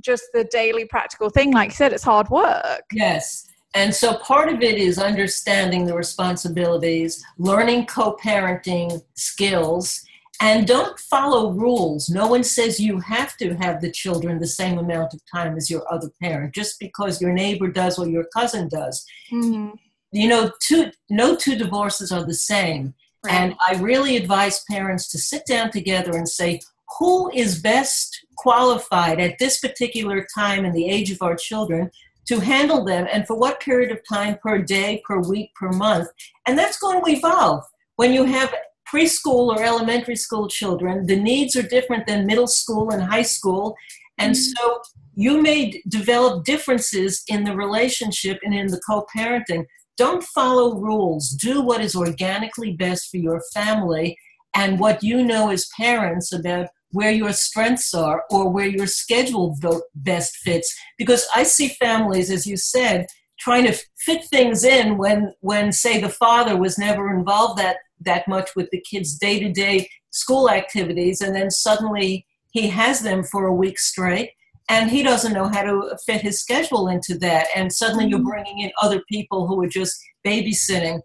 just 0.00 0.24
the 0.32 0.44
daily 0.44 0.84
practical 0.84 1.30
thing. 1.30 1.52
Like 1.52 1.70
you 1.70 1.74
said, 1.74 1.92
it's 1.92 2.04
hard 2.04 2.28
work. 2.30 2.84
Yes. 2.92 3.48
And 3.74 3.92
so 3.92 4.18
part 4.18 4.48
of 4.48 4.62
it 4.62 4.78
is 4.78 4.98
understanding 4.98 5.84
the 5.84 5.94
responsibilities, 5.94 7.24
learning 7.38 7.86
co 7.86 8.16
parenting 8.22 9.02
skills, 9.14 10.04
and 10.40 10.66
don't 10.66 10.98
follow 10.98 11.52
rules. 11.52 12.08
No 12.08 12.26
one 12.26 12.44
says 12.44 12.80
you 12.80 12.98
have 13.00 13.36
to 13.38 13.54
have 13.54 13.80
the 13.80 13.90
children 13.90 14.38
the 14.38 14.46
same 14.46 14.78
amount 14.78 15.14
of 15.14 15.20
time 15.32 15.56
as 15.56 15.70
your 15.70 15.90
other 15.92 16.10
parent 16.20 16.54
just 16.54 16.78
because 16.80 17.20
your 17.20 17.32
neighbor 17.32 17.68
does 17.68 17.98
or 17.98 18.08
your 18.08 18.24
cousin 18.34 18.68
does. 18.68 19.04
Mm-hmm. 19.32 19.70
You 20.12 20.28
know, 20.28 20.52
two, 20.60 20.90
no 21.10 21.36
two 21.36 21.56
divorces 21.56 22.12
are 22.12 22.24
the 22.24 22.34
same. 22.34 22.94
Right. 23.24 23.34
And 23.34 23.54
I 23.66 23.74
really 23.76 24.16
advise 24.16 24.64
parents 24.70 25.08
to 25.12 25.18
sit 25.18 25.46
down 25.46 25.70
together 25.70 26.12
and 26.12 26.28
say, 26.28 26.60
who 26.98 27.30
is 27.32 27.60
best 27.60 28.26
qualified 28.36 29.20
at 29.20 29.38
this 29.38 29.60
particular 29.60 30.26
time 30.34 30.64
in 30.64 30.72
the 30.72 30.88
age 30.88 31.10
of 31.10 31.22
our 31.22 31.36
children 31.36 31.90
to 32.26 32.40
handle 32.40 32.84
them 32.84 33.06
and 33.12 33.26
for 33.26 33.36
what 33.36 33.60
period 33.60 33.90
of 33.90 34.00
time 34.08 34.38
per 34.42 34.58
day, 34.58 35.02
per 35.06 35.20
week, 35.20 35.50
per 35.54 35.70
month. 35.70 36.08
And 36.46 36.58
that's 36.58 36.78
going 36.78 37.04
to 37.04 37.10
evolve. 37.10 37.64
When 37.96 38.12
you 38.12 38.24
have 38.24 38.52
preschool 38.94 39.54
or 39.54 39.62
elementary 39.62 40.16
school 40.16 40.48
children, 40.48 41.06
the 41.06 41.16
needs 41.16 41.56
are 41.56 41.62
different 41.62 42.06
than 42.06 42.26
middle 42.26 42.46
school 42.46 42.90
and 42.90 43.02
high 43.02 43.22
school. 43.22 43.74
And 44.18 44.34
mm-hmm. 44.34 44.52
so 44.56 44.80
you 45.14 45.40
may 45.42 45.82
develop 45.88 46.44
differences 46.44 47.22
in 47.28 47.44
the 47.44 47.56
relationship 47.56 48.38
and 48.44 48.54
in 48.54 48.68
the 48.68 48.80
co 48.86 49.06
parenting. 49.16 49.64
Don't 49.96 50.22
follow 50.22 50.76
rules. 50.78 51.30
Do 51.30 51.62
what 51.62 51.80
is 51.80 51.94
organically 51.94 52.72
best 52.72 53.10
for 53.10 53.16
your 53.16 53.40
family 53.52 54.16
and 54.54 54.78
what 54.78 55.02
you 55.02 55.24
know 55.24 55.50
as 55.50 55.68
parents 55.76 56.32
about 56.32 56.68
where 56.92 57.10
your 57.10 57.32
strengths 57.32 57.92
are 57.92 58.24
or 58.30 58.48
where 58.48 58.68
your 58.68 58.86
schedule 58.86 59.56
best 59.96 60.36
fits 60.36 60.72
because 60.96 61.26
i 61.34 61.42
see 61.42 61.68
families 61.68 62.30
as 62.30 62.46
you 62.46 62.56
said 62.56 63.04
trying 63.40 63.66
to 63.66 63.76
fit 63.98 64.24
things 64.26 64.62
in 64.62 64.96
when 64.96 65.34
when 65.40 65.72
say 65.72 66.00
the 66.00 66.08
father 66.08 66.56
was 66.56 66.78
never 66.78 67.12
involved 67.12 67.58
that 67.58 67.78
that 68.00 68.26
much 68.28 68.50
with 68.56 68.68
the 68.70 68.80
kids 68.80 69.18
day-to-day 69.18 69.88
school 70.10 70.50
activities 70.50 71.20
and 71.20 71.34
then 71.34 71.50
suddenly 71.50 72.26
he 72.50 72.68
has 72.68 73.00
them 73.00 73.22
for 73.22 73.46
a 73.46 73.54
week 73.54 73.78
straight 73.78 74.30
and 74.68 74.90
he 74.90 75.02
doesn't 75.02 75.32
know 75.32 75.48
how 75.48 75.62
to 75.62 75.96
fit 76.06 76.20
his 76.20 76.40
schedule 76.40 76.88
into 76.88 77.18
that 77.18 77.46
and 77.54 77.72
suddenly 77.72 78.06
you're 78.06 78.18
mm-hmm. 78.18 78.28
bringing 78.28 78.60
in 78.60 78.70
other 78.80 79.02
people 79.08 79.46
who 79.46 79.62
are 79.62 79.68
just 79.68 80.00
babysitting 80.26 81.00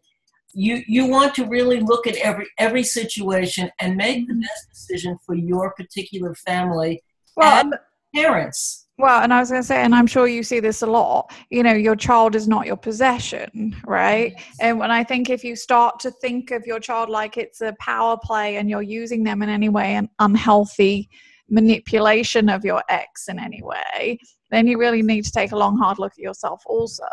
you 0.54 0.82
you 0.88 1.06
want 1.06 1.36
to 1.36 1.46
really 1.46 1.80
look 1.80 2.08
at 2.08 2.16
every 2.18 2.48
every 2.58 2.84
situation 2.84 3.70
and 3.80 3.96
make 3.96 4.28
the 4.28 4.34
best 4.34 4.70
decision 4.70 5.18
for 5.26 5.36
your 5.36 5.74
particular 5.74 6.34
family 6.36 7.02
well, 7.36 7.66
and 7.66 7.76
parents 8.16 8.88
well 9.00 9.22
and 9.22 9.34
i 9.34 9.40
was 9.40 9.50
going 9.50 9.62
to 9.62 9.68
say 9.68 9.82
and 9.82 9.96
i'm 9.96 10.06
sure 10.06 10.28
you 10.28 10.44
see 10.44 10.60
this 10.60 10.82
a 10.82 10.86
lot 10.86 11.32
you 11.50 11.64
know 11.64 11.74
your 11.74 11.96
child 11.96 12.36
is 12.36 12.48
not 12.48 12.68
your 12.68 12.78
possession 12.78 13.76
right 13.86 14.34
yes. 14.36 14.58
and 14.62 14.78
when 14.78 14.92
i 14.92 15.04
think 15.04 15.30
if 15.30 15.44
you 15.44 15.56
start 15.56 16.00
to 16.00 16.12
think 16.12 16.52
of 16.52 16.66
your 16.66 16.80
child 16.80 17.10
like 17.10 17.38
it's 17.38 17.62
a 17.62 17.74
power 17.80 18.18
play 18.22 18.58
and 18.58 18.70
you're 18.70 18.82
using 18.82 19.24
them 19.24 19.42
in 19.42 19.50
any 19.50 19.70
way 19.70 19.96
an 19.96 20.08
unhealthy 20.20 21.10
manipulation 21.50 22.48
of 22.50 22.64
your 22.64 22.84
ex 22.90 23.28
in 23.28 23.40
any 23.40 23.64
way 23.64 24.20
then 24.52 24.68
you 24.68 24.78
really 24.80 25.02
need 25.02 25.26
to 25.26 25.32
take 25.32 25.52
a 25.52 25.56
long, 25.56 25.78
hard 25.78 26.00
look 26.00 26.14
at 26.14 26.18
yourself 26.18 26.64
also. 26.66 27.04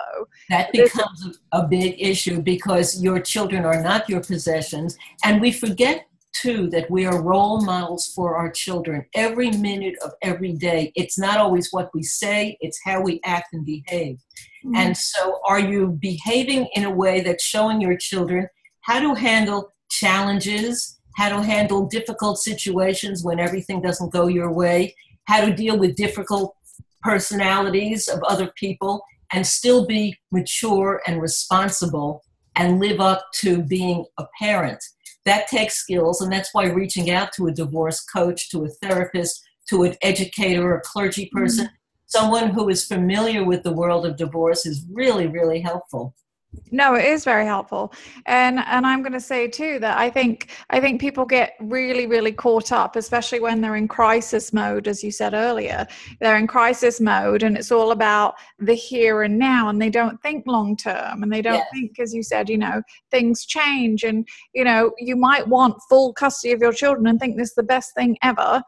That 0.49 0.73
becomes 0.73 1.39
a 1.53 1.67
big 1.67 1.97
issue 1.99 2.41
because 2.41 3.03
your 3.03 3.21
children 3.21 3.65
are 3.65 3.83
not 3.83 4.09
your 4.09 4.21
possessions. 4.21 4.97
And 5.25 5.41
we 5.41 5.53
forget 5.53 6.07
too 6.41 6.69
that 6.71 6.91
we 6.91 7.07
are 7.07 7.23
role 7.23 7.63
models 7.63 8.13
for 8.15 8.37
our 8.37 8.51
children 8.51 9.05
every 9.15 9.51
minute 9.51 9.95
of 10.05 10.13
every 10.23 10.53
day. 10.53 10.93
It's 10.95 11.19
not 11.19 11.39
always 11.39 11.69
what 11.73 11.91
we 11.95 12.03
say, 12.03 12.57
it's 12.61 12.79
how 12.85 13.01
we 13.01 13.21
act 13.25 13.49
and 13.53 13.65
behave. 13.65 14.17
Mm-hmm. 14.65 14.77
And 14.77 14.97
so, 14.97 15.41
are 15.47 15.61
you 15.61 15.99
behaving 16.01 16.69
in 16.75 16.85
a 16.85 16.91
way 16.91 17.21
that's 17.21 17.45
showing 17.45 17.81
your 17.81 17.97
children 17.97 18.49
how 18.81 19.01
to 19.01 19.15
handle 19.15 19.73
challenges, 19.91 20.99
how 21.17 21.29
to 21.29 21.43
handle 21.43 21.87
difficult 21.87 22.39
situations 22.39 23.25
when 23.25 23.41
everything 23.41 23.81
doesn't 23.81 24.13
go 24.13 24.27
your 24.27 24.53
way, 24.53 24.95
how 25.25 25.45
to 25.45 25.53
deal 25.53 25.79
with 25.79 25.97
difficult 25.97 26.55
personalities 27.03 28.09
of 28.09 28.23
other 28.25 28.53
people 28.57 29.03
and 29.33 29.47
still 29.47 29.87
be 29.87 30.17
mature 30.31 31.01
and 31.07 31.21
responsible 31.21 32.23
and 32.55 32.81
live 32.81 33.01
up 33.01 33.25
to 33.35 33.63
being 33.63 34.05
a 34.19 34.25
parent. 34.39 34.83
That 35.27 35.49
takes 35.49 35.75
skills, 35.75 36.23
and 36.23 36.33
that's 36.33 36.55
why 36.55 36.67
reaching 36.67 37.11
out 37.11 37.33
to 37.33 37.49
a 37.49 37.53
divorce 37.53 38.01
coach, 38.01 38.49
to 38.51 38.65
a 38.65 38.69
therapist, 38.69 39.43
to 39.69 39.83
an 39.83 39.97
educator, 40.03 40.75
a 40.75 40.81
clergy 40.81 41.29
person, 41.33 41.67
mm-hmm. 41.67 41.75
someone 42.07 42.51
who 42.51 42.69
is 42.69 42.87
familiar 42.87 43.45
with 43.45 43.63
the 43.63 43.73
world 43.73 44.07
of 44.07 44.17
divorce 44.17 44.65
is 44.65 44.87
really, 44.91 45.27
really 45.27 45.61
helpful 45.61 46.15
no 46.71 46.95
it 46.95 47.05
is 47.05 47.25
very 47.25 47.45
helpful. 47.45 47.93
And 48.27 48.59
and 48.59 48.87
i'm 48.87 49.03
going 49.03 49.13
to 49.13 49.21
say 49.21 49.49
too 49.49 49.79
that 49.81 49.99
i 49.99 50.11
think 50.11 50.51
i 50.71 50.81
think 50.81 51.01
people 51.01 51.25
get 51.25 51.55
really 51.61 52.07
really 52.07 52.33
caught 52.33 52.73
up 52.73 52.97
especially 52.97 53.41
when 53.41 53.61
they're 53.61 53.77
in 53.77 53.89
crisis 53.89 54.53
mode 54.53 54.89
as 54.89 55.03
you 55.03 55.11
said 55.11 55.35
earlier. 55.35 55.87
They're 56.21 56.37
in 56.37 56.47
crisis 56.47 57.01
mode 57.01 57.43
and 57.43 57.57
it's 57.57 57.73
all 57.73 57.91
about 57.93 58.35
the 58.59 58.75
here 58.75 59.23
and 59.23 59.39
now 59.39 59.69
and 59.69 59.81
they 59.81 59.91
don't 59.91 60.21
think 60.23 60.47
long 60.47 60.77
term 60.77 61.23
and 61.23 61.33
they 61.33 61.43
don't 61.43 61.55
yes. 61.55 61.69
think 61.73 61.99
as 61.99 62.15
you 62.15 62.23
said 62.23 62.49
you 62.49 62.59
know 62.59 62.83
things 63.11 63.47
change. 63.47 64.03
And 64.05 64.27
you 64.55 64.65
know 64.65 64.93
you 64.99 65.17
might 65.17 65.47
want 65.47 65.81
full 65.89 66.13
custody 66.13 66.53
of 66.53 66.61
your 66.61 66.73
children 66.73 67.07
and 67.07 67.19
think 67.21 67.37
this 67.37 67.51
is 67.51 67.55
the 67.55 67.63
best 67.63 67.95
thing 67.95 68.17
ever 68.23 68.63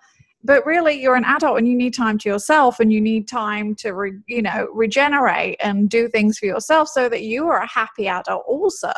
but 0.49 0.65
really 0.65 0.99
you're 0.99 1.15
an 1.15 1.27
adult 1.27 1.59
and 1.59 1.69
you 1.69 1.77
need 1.77 1.93
time 1.93 2.17
to 2.17 2.27
yourself 2.27 2.81
and 2.81 2.91
you 2.91 3.03
need 3.03 3.29
time 3.29 3.75
to 3.75 3.93
re, 3.93 4.15
you 4.27 4.41
know 4.41 4.67
regenerate 4.73 5.57
and 5.63 5.91
do 5.91 6.09
things 6.09 6.39
for 6.39 6.47
yourself 6.47 6.89
so 6.89 7.09
that 7.09 7.23
you 7.23 7.47
are 7.47 7.59
a 7.59 7.67
happy 7.67 8.09
adult 8.09 8.43
also 8.49 8.91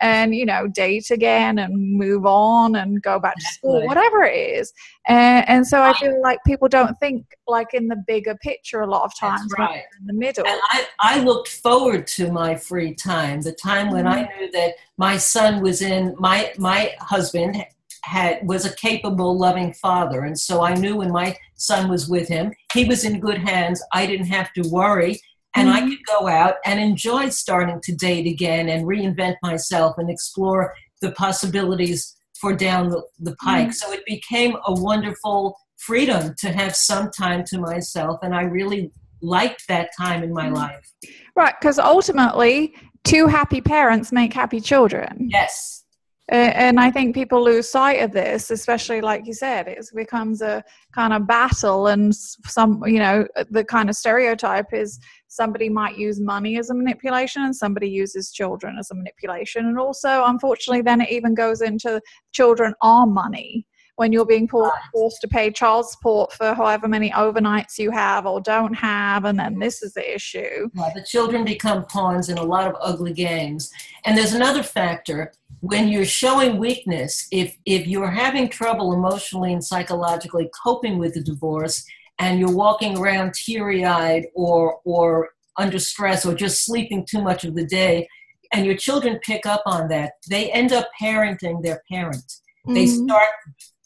and 0.00 0.34
you 0.34 0.46
know 0.46 0.66
date 0.66 1.10
again 1.10 1.58
and 1.58 1.74
move 1.76 2.24
on 2.24 2.76
and 2.76 3.02
go 3.02 3.20
back 3.20 3.36
to 3.36 3.46
school 3.52 3.86
whatever 3.86 4.24
it 4.24 4.34
is 4.34 4.72
and, 5.06 5.46
and 5.48 5.66
so 5.66 5.82
i 5.82 5.92
feel 5.98 6.20
like 6.22 6.38
people 6.46 6.66
don't 6.66 6.98
think 6.98 7.26
like 7.46 7.74
in 7.74 7.86
the 7.86 8.02
bigger 8.06 8.34
picture 8.36 8.80
a 8.80 8.86
lot 8.86 9.04
of 9.04 9.14
times 9.16 9.52
right. 9.58 9.82
in 10.00 10.06
the 10.06 10.14
middle 10.14 10.46
and 10.46 10.60
I, 10.70 10.86
I 10.98 11.20
looked 11.20 11.48
forward 11.48 12.06
to 12.08 12.32
my 12.32 12.56
free 12.56 12.94
time 12.94 13.42
the 13.42 13.52
time 13.52 13.90
when 13.90 14.06
mm-hmm. 14.06 14.24
i 14.24 14.38
knew 14.38 14.50
that 14.52 14.72
my 14.96 15.18
son 15.18 15.60
was 15.60 15.82
in 15.82 16.14
my 16.18 16.52
my 16.56 16.92
husband 17.00 17.62
had 18.04 18.46
was 18.46 18.66
a 18.66 18.76
capable 18.76 19.36
loving 19.36 19.72
father. 19.74 20.22
And 20.22 20.38
so 20.38 20.62
i 20.62 20.74
knew 20.74 20.96
when 20.96 21.10
my 21.10 21.36
son 21.54 21.88
was 21.88 22.08
with 22.08 22.28
him 22.28 22.52
he 22.72 22.84
was 22.84 23.04
in 23.04 23.20
good 23.20 23.38
hands. 23.38 23.82
I 23.92 24.06
didn't 24.06 24.26
have 24.26 24.52
to 24.54 24.68
worry. 24.68 25.20
And 25.56 25.68
mm-hmm. 25.68 25.76
i 25.76 25.88
could 25.88 26.04
go 26.06 26.28
out 26.28 26.56
and 26.64 26.78
enjoy 26.78 27.30
starting 27.30 27.80
to 27.82 27.94
date 27.94 28.26
again 28.26 28.68
and 28.68 28.86
reinvent 28.86 29.36
myself 29.42 29.96
and 29.98 30.10
explore 30.10 30.74
the 31.00 31.12
possibilities 31.12 32.14
for 32.40 32.54
down 32.54 32.90
the, 32.90 33.02
the 33.20 33.36
pike. 33.36 33.68
Mm-hmm. 33.68 33.72
so 33.72 33.92
it 33.92 34.04
became 34.06 34.56
a 34.66 34.74
wonderful 34.74 35.56
freedom 35.76 36.34
to 36.38 36.52
have 36.52 36.74
some 36.74 37.10
time 37.10 37.44
to 37.46 37.58
myself. 37.58 38.20
And 38.22 38.34
i 38.34 38.42
really 38.42 38.92
liked 39.22 39.66
that 39.68 39.88
time 39.96 40.22
in 40.22 40.32
my 40.32 40.46
mm-hmm. 40.46 40.56
life. 40.56 40.92
Right 41.34 41.54
because 41.58 41.78
ultimately 41.78 42.74
two 43.04 43.26
happy 43.26 43.62
parents 43.62 44.12
make 44.12 44.34
happy 44.34 44.60
children. 44.60 45.28
Yes 45.30 45.83
and 46.28 46.80
I 46.80 46.90
think 46.90 47.14
people 47.14 47.44
lose 47.44 47.68
sight 47.68 48.02
of 48.02 48.12
this, 48.12 48.50
especially 48.50 49.02
like 49.02 49.26
you 49.26 49.34
said, 49.34 49.68
it 49.68 49.84
becomes 49.94 50.40
a 50.40 50.64
kind 50.94 51.12
of 51.12 51.26
battle. 51.26 51.88
And 51.88 52.14
some, 52.14 52.82
you 52.86 52.98
know, 52.98 53.26
the 53.50 53.64
kind 53.64 53.90
of 53.90 53.96
stereotype 53.96 54.72
is 54.72 54.98
somebody 55.28 55.68
might 55.68 55.98
use 55.98 56.20
money 56.20 56.58
as 56.58 56.70
a 56.70 56.74
manipulation 56.74 57.42
and 57.42 57.54
somebody 57.54 57.90
uses 57.90 58.32
children 58.32 58.76
as 58.78 58.90
a 58.90 58.94
manipulation. 58.94 59.66
And 59.66 59.78
also, 59.78 60.24
unfortunately, 60.24 60.80
then 60.80 61.02
it 61.02 61.10
even 61.10 61.34
goes 61.34 61.60
into 61.60 62.00
children 62.32 62.72
are 62.80 63.06
money 63.06 63.66
when 63.96 64.12
you're 64.12 64.26
being 64.26 64.48
forced 64.48 65.20
to 65.20 65.28
pay 65.28 65.50
child 65.50 65.88
support 65.88 66.32
for 66.32 66.52
however 66.54 66.88
many 66.88 67.10
overnights 67.10 67.78
you 67.78 67.90
have 67.90 68.26
or 68.26 68.40
don't 68.40 68.74
have, 68.74 69.24
and 69.24 69.38
then 69.38 69.58
this 69.58 69.82
is 69.82 69.94
the 69.94 70.14
issue. 70.14 70.68
Yeah, 70.74 70.90
the 70.94 71.04
children 71.04 71.44
become 71.44 71.84
pawns 71.86 72.28
in 72.28 72.38
a 72.38 72.42
lot 72.42 72.66
of 72.66 72.76
ugly 72.80 73.12
games. 73.12 73.70
And 74.04 74.18
there's 74.18 74.32
another 74.32 74.62
factor 74.62 75.32
when 75.60 75.88
you're 75.88 76.04
showing 76.04 76.58
weakness, 76.58 77.26
if 77.30 77.56
if 77.64 77.86
you're 77.86 78.10
having 78.10 78.48
trouble 78.48 78.92
emotionally 78.92 79.52
and 79.52 79.64
psychologically 79.64 80.50
coping 80.62 80.98
with 80.98 81.14
the 81.14 81.22
divorce, 81.22 81.84
and 82.18 82.38
you're 82.38 82.54
walking 82.54 82.98
around 82.98 83.32
teary-eyed 83.34 84.26
or 84.34 84.80
or 84.84 85.30
under 85.56 85.78
stress 85.78 86.26
or 86.26 86.34
just 86.34 86.64
sleeping 86.64 87.06
too 87.08 87.22
much 87.22 87.44
of 87.44 87.54
the 87.54 87.64
day, 87.64 88.06
and 88.52 88.66
your 88.66 88.76
children 88.76 89.18
pick 89.22 89.46
up 89.46 89.62
on 89.66 89.88
that, 89.88 90.12
they 90.28 90.50
end 90.50 90.72
up 90.72 90.88
parenting 91.00 91.62
their 91.62 91.80
parent. 91.90 92.24
Mm-hmm. 92.66 92.74
They 92.74 92.86
start 92.86 93.30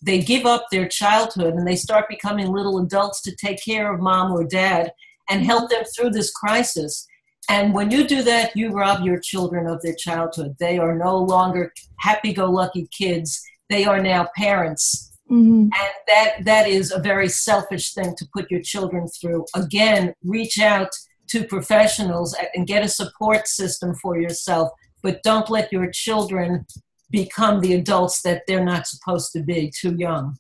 they 0.02 0.21
give 0.21 0.47
up 0.47 0.67
their 0.71 0.88
childhood 0.88 1.55
and 1.55 1.67
they 1.67 1.76
start 1.76 2.09
becoming 2.09 2.52
little 2.52 2.78
adults 2.78 3.21
to 3.23 3.35
take 3.35 3.62
care 3.64 3.93
of 3.93 4.00
mom 4.00 4.33
or 4.33 4.45
dad 4.45 4.93
and 5.28 5.45
help 5.45 5.71
them 5.71 5.85
through 5.85 6.11
this 6.11 6.31
crisis. 6.31 7.07
And 7.50 7.75
when 7.75 7.90
you 7.90 8.07
do 8.07 8.23
that, 8.23 8.57
you 8.57 8.71
rob 8.71 9.05
your 9.05 9.19
children 9.19 9.67
of 9.67 9.83
their 9.83 9.95
childhood. 9.95 10.57
They 10.61 10.78
are 10.78 10.97
no 10.97 11.17
longer 11.17 11.73
happy 11.99 12.33
go 12.33 12.50
lucky 12.50 12.88
kids. 12.97 13.43
They 13.69 13.85
are 13.85 14.02
now 14.02 14.28
parents 14.37 15.09
Mm-hmm. 15.31 15.62
And 15.62 15.93
that 16.07 16.45
that 16.45 16.69
is 16.69 16.90
a 16.90 17.00
very 17.00 17.28
selfish 17.28 17.93
thing 17.93 18.14
to 18.17 18.28
put 18.33 18.50
your 18.50 18.62
children 18.62 19.07
through. 19.09 19.45
Again, 19.55 20.14
reach 20.25 20.59
out 20.59 20.88
to 21.28 21.45
professionals 21.45 22.35
and 22.55 22.67
get 22.67 22.85
a 22.85 22.88
support 22.88 23.47
system 23.47 23.95
for 23.97 24.19
yourself, 24.19 24.71
but 25.02 25.23
don't 25.23 25.50
let 25.50 25.71
your 25.71 25.90
children 25.90 26.64
become 27.11 27.61
the 27.61 27.75
adults 27.75 28.23
that 28.23 28.43
they're 28.47 28.65
not 28.65 28.87
supposed 28.87 29.33
to 29.33 29.43
be 29.43 29.73
too 29.75 29.95
young. 29.97 30.37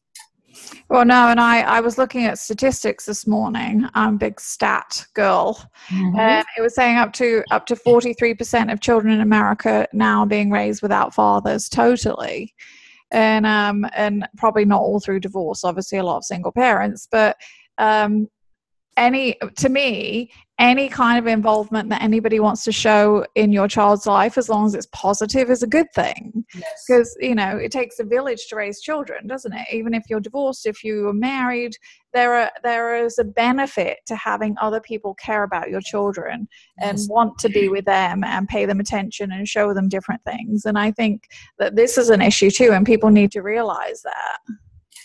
Well, 0.88 1.04
no, 1.04 1.28
and 1.28 1.38
I, 1.38 1.60
I 1.60 1.80
was 1.80 1.98
looking 1.98 2.24
at 2.24 2.38
statistics 2.38 3.04
this 3.04 3.26
morning. 3.26 3.86
I'm 3.94 4.14
a 4.14 4.18
big 4.18 4.40
stat 4.40 5.06
girl, 5.14 5.62
mm-hmm. 5.88 6.18
and 6.18 6.44
it 6.56 6.60
was 6.60 6.74
saying 6.74 6.96
up 6.96 7.12
to 7.14 7.44
up 7.50 7.66
to 7.66 7.76
43% 7.76 8.72
of 8.72 8.80
children 8.80 9.12
in 9.12 9.20
America 9.20 9.86
now 9.92 10.24
being 10.24 10.50
raised 10.50 10.82
without 10.82 11.14
fathers, 11.14 11.68
totally, 11.68 12.54
and 13.10 13.46
um 13.46 13.86
and 13.94 14.26
probably 14.36 14.64
not 14.64 14.80
all 14.80 15.00
through 15.00 15.20
divorce. 15.20 15.62
Obviously, 15.62 15.98
a 15.98 16.04
lot 16.04 16.18
of 16.18 16.24
single 16.24 16.52
parents, 16.52 17.06
but 17.10 17.36
um, 17.78 18.28
any 18.96 19.36
to 19.56 19.68
me 19.68 20.30
any 20.58 20.88
kind 20.88 21.18
of 21.18 21.26
involvement 21.28 21.88
that 21.88 22.02
anybody 22.02 22.40
wants 22.40 22.64
to 22.64 22.72
show 22.72 23.24
in 23.36 23.52
your 23.52 23.68
child's 23.68 24.06
life 24.06 24.36
as 24.36 24.48
long 24.48 24.66
as 24.66 24.74
it's 24.74 24.88
positive 24.92 25.50
is 25.50 25.62
a 25.62 25.68
good 25.68 25.86
thing. 25.94 26.44
Because 26.52 27.16
yes. 27.20 27.28
you 27.28 27.34
know 27.34 27.56
it 27.56 27.70
takes 27.70 28.00
a 28.00 28.04
village 28.04 28.46
to 28.48 28.56
raise 28.56 28.80
children 28.80 29.26
doesn't 29.26 29.52
it? 29.52 29.66
Even 29.72 29.94
if 29.94 30.04
you're 30.08 30.20
divorced 30.20 30.66
if 30.66 30.82
you 30.82 31.08
are 31.08 31.14
married 31.14 31.76
there 32.12 32.34
are 32.34 32.50
there 32.64 33.04
is 33.04 33.18
a 33.18 33.24
benefit 33.24 33.98
to 34.06 34.16
having 34.16 34.56
other 34.60 34.80
people 34.80 35.14
care 35.14 35.44
about 35.44 35.70
your 35.70 35.80
children 35.80 36.48
and 36.78 36.98
yes. 36.98 37.08
want 37.08 37.38
to 37.38 37.48
be 37.48 37.68
with 37.68 37.84
them 37.84 38.24
and 38.24 38.48
pay 38.48 38.66
them 38.66 38.80
attention 38.80 39.30
and 39.30 39.46
show 39.46 39.72
them 39.72 39.88
different 39.88 40.22
things. 40.24 40.64
And 40.64 40.78
i 40.78 40.90
think 40.90 41.28
that 41.58 41.76
this 41.76 41.96
is 41.98 42.10
an 42.10 42.20
issue 42.20 42.50
too 42.50 42.70
and 42.72 42.84
people 42.84 43.10
need 43.10 43.30
to 43.32 43.42
realize 43.42 44.02
that 44.02 44.38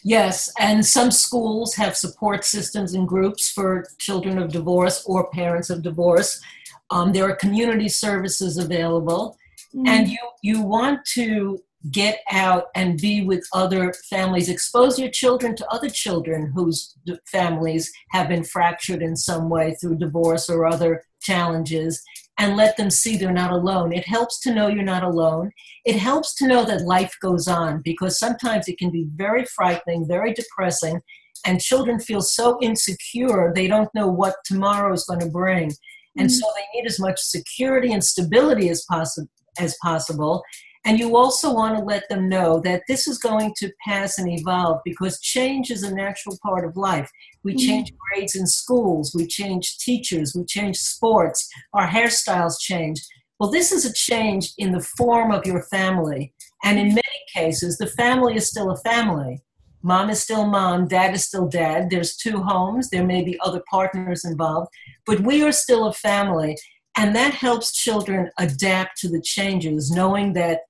Yes, 0.03 0.51
and 0.59 0.85
some 0.85 1.11
schools 1.11 1.75
have 1.75 1.95
support 1.95 2.43
systems 2.43 2.93
and 2.93 3.07
groups 3.07 3.49
for 3.49 3.85
children 3.99 4.37
of 4.37 4.51
divorce 4.51 5.03
or 5.05 5.29
parents 5.29 5.69
of 5.69 5.81
divorce. 5.81 6.41
Um, 6.89 7.13
there 7.13 7.27
are 7.29 7.35
community 7.35 7.87
services 7.87 8.57
available, 8.57 9.37
mm-hmm. 9.73 9.87
and 9.87 10.09
you 10.09 10.19
you 10.41 10.61
want 10.61 11.05
to 11.13 11.59
get 11.91 12.19
out 12.31 12.65
and 12.75 12.99
be 12.99 13.23
with 13.23 13.45
other 13.53 13.93
families. 14.09 14.49
Expose 14.49 14.97
your 14.97 15.09
children 15.09 15.55
to 15.55 15.67
other 15.69 15.89
children 15.89 16.51
whose 16.55 16.95
families 17.25 17.91
have 18.11 18.29
been 18.29 18.43
fractured 18.43 19.01
in 19.01 19.15
some 19.15 19.49
way 19.49 19.75
through 19.75 19.97
divorce 19.97 20.49
or 20.49 20.65
other 20.65 21.03
challenges, 21.21 22.01
and 22.39 22.57
let 22.57 22.77
them 22.77 22.89
see 22.89 23.15
they're 23.15 23.31
not 23.31 23.51
alone. 23.51 23.93
It 23.93 24.07
helps 24.07 24.39
to 24.41 24.53
know 24.53 24.67
you're 24.67 24.83
not 24.83 25.03
alone. 25.03 25.51
It 25.85 25.95
helps 25.95 26.33
to 26.35 26.47
know 26.47 26.65
that 26.65 26.85
life 26.85 27.13
goes 27.21 27.47
on 27.47 27.81
because 27.83 28.17
sometimes 28.17 28.67
it 28.67 28.77
can 28.77 28.89
be 28.89 29.05
very 29.15 29.45
frightening, 29.45 30.07
very 30.07 30.33
depressing, 30.33 30.99
and 31.45 31.61
children 31.61 31.99
feel 31.99 32.21
so 32.21 32.57
insecure 32.61 33.51
they 33.53 33.67
don't 33.67 33.93
know 33.93 34.07
what 34.07 34.35
tomorrow 34.45 34.93
is 34.93 35.05
going 35.05 35.19
to 35.19 35.29
bring. 35.29 35.71
And 36.17 36.29
mm-hmm. 36.29 36.35
so 36.35 36.47
they 36.55 36.79
need 36.79 36.87
as 36.87 36.99
much 36.99 37.19
security 37.19 37.91
and 37.91 38.03
stability 38.03 38.69
as, 38.69 38.85
possi- 38.89 39.27
as 39.59 39.75
possible. 39.81 40.43
And 40.85 40.99
you 40.99 41.15
also 41.15 41.53
want 41.53 41.77
to 41.77 41.83
let 41.83 42.09
them 42.09 42.27
know 42.27 42.59
that 42.61 42.83
this 42.87 43.07
is 43.07 43.17
going 43.17 43.53
to 43.57 43.71
pass 43.85 44.17
and 44.17 44.29
evolve 44.29 44.81
because 44.83 45.21
change 45.21 45.71
is 45.71 45.83
a 45.83 45.95
natural 45.95 46.37
part 46.43 46.65
of 46.65 46.75
life. 46.75 47.09
We 47.43 47.53
mm-hmm. 47.53 47.65
change 47.67 47.93
grades 47.97 48.35
in 48.35 48.45
schools, 48.45 49.13
we 49.15 49.25
change 49.25 49.77
teachers, 49.77 50.35
we 50.35 50.43
change 50.43 50.77
sports, 50.77 51.47
our 51.73 51.87
hairstyles 51.87 52.59
change. 52.59 53.01
Well, 53.39 53.49
this 53.49 53.71
is 53.71 53.85
a 53.85 53.93
change 53.93 54.53
in 54.57 54.73
the 54.73 54.85
form 54.97 55.31
of 55.31 55.45
your 55.45 55.63
family. 55.63 56.33
And 56.65 56.77
in 56.77 56.89
many 56.89 57.01
cases, 57.33 57.77
the 57.77 57.87
family 57.87 58.35
is 58.35 58.49
still 58.49 58.71
a 58.71 58.77
family. 58.77 59.41
Mom 59.83 60.09
is 60.09 60.23
still 60.23 60.45
mom, 60.45 60.87
dad 60.87 61.13
is 61.13 61.25
still 61.25 61.47
dad. 61.47 61.89
There's 61.89 62.15
two 62.15 62.41
homes, 62.41 62.89
there 62.89 63.05
may 63.05 63.23
be 63.23 63.37
other 63.41 63.61
partners 63.69 64.23
involved, 64.23 64.69
but 65.05 65.19
we 65.21 65.43
are 65.43 65.51
still 65.51 65.87
a 65.87 65.93
family. 65.93 66.57
And 66.97 67.15
that 67.15 67.33
helps 67.33 67.73
children 67.73 68.29
adapt 68.37 68.97
to 68.99 69.09
the 69.09 69.21
changes, 69.21 69.91
knowing 69.91 70.33
that 70.33 70.61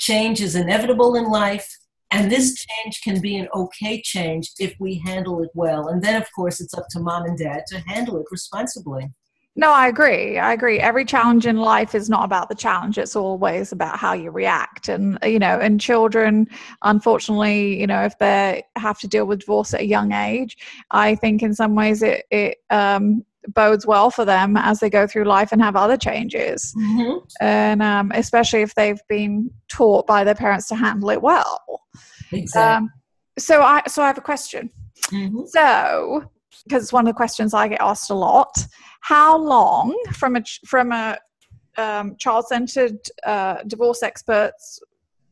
change 0.00 0.40
is 0.40 0.56
inevitable 0.56 1.14
in 1.14 1.30
life 1.30 1.68
and 2.10 2.30
this 2.30 2.66
change 2.66 3.00
can 3.02 3.20
be 3.20 3.36
an 3.36 3.48
okay 3.54 4.02
change 4.02 4.50
if 4.58 4.74
we 4.80 5.00
handle 5.06 5.42
it 5.42 5.50
well. 5.54 5.88
And 5.88 6.02
then 6.02 6.20
of 6.20 6.26
course 6.34 6.60
it's 6.60 6.74
up 6.74 6.86
to 6.90 7.00
mom 7.00 7.24
and 7.24 7.38
dad 7.38 7.62
to 7.68 7.80
handle 7.86 8.18
it 8.18 8.26
responsibly. 8.30 9.08
No 9.56 9.72
i 9.72 9.88
agree. 9.88 10.38
I 10.38 10.52
agree. 10.52 10.78
Every 10.80 11.04
challenge 11.04 11.46
in 11.46 11.56
life 11.56 11.94
is 11.94 12.08
not 12.08 12.24
about 12.24 12.48
the 12.48 12.54
challenge. 12.54 12.98
It's 12.98 13.16
always 13.16 13.72
about 13.72 13.98
how 13.98 14.12
you 14.12 14.30
react. 14.30 14.88
And 14.88 15.18
you 15.24 15.38
know 15.38 15.58
and 15.60 15.80
children 15.80 16.48
unfortunately 16.82 17.78
you 17.80 17.86
know 17.86 18.02
if 18.02 18.18
they 18.18 18.64
have 18.76 18.98
to 19.00 19.08
deal 19.08 19.26
with 19.26 19.40
divorce 19.40 19.74
at 19.74 19.80
a 19.80 19.86
young 19.86 20.12
age 20.12 20.56
i 20.90 21.14
think 21.14 21.42
in 21.42 21.54
some 21.54 21.74
ways 21.74 22.02
it 22.02 22.24
it 22.30 22.58
um 22.70 23.24
bodes 23.48 23.86
well 23.86 24.10
for 24.10 24.24
them 24.24 24.56
as 24.56 24.80
they 24.80 24.90
go 24.90 25.06
through 25.06 25.24
life 25.24 25.52
and 25.52 25.62
have 25.62 25.76
other 25.76 25.96
changes 25.96 26.74
mm-hmm. 26.76 27.18
and 27.40 27.82
um, 27.82 28.12
especially 28.14 28.62
if 28.62 28.74
they've 28.74 29.00
been 29.08 29.50
taught 29.68 30.06
by 30.06 30.24
their 30.24 30.34
parents 30.34 30.68
to 30.68 30.74
handle 30.74 31.10
it 31.10 31.22
well 31.22 31.82
exactly. 32.32 32.62
Um, 32.62 32.90
so 33.38 33.62
i 33.62 33.82
so 33.86 34.02
i 34.02 34.06
have 34.06 34.18
a 34.18 34.22
question 34.22 34.70
mm-hmm. 35.06 35.40
so 35.46 36.24
because 36.64 36.82
it's 36.82 36.92
one 36.92 37.06
of 37.06 37.12
the 37.12 37.16
questions 37.16 37.54
i 37.54 37.68
get 37.68 37.80
asked 37.80 38.10
a 38.10 38.14
lot 38.14 38.54
how 39.00 39.36
long 39.36 39.96
from 40.12 40.36
a 40.36 40.42
from 40.66 40.92
a 40.92 41.16
um, 41.78 42.16
child-centered 42.18 42.98
uh, 43.24 43.58
divorce 43.66 44.02
experts 44.02 44.80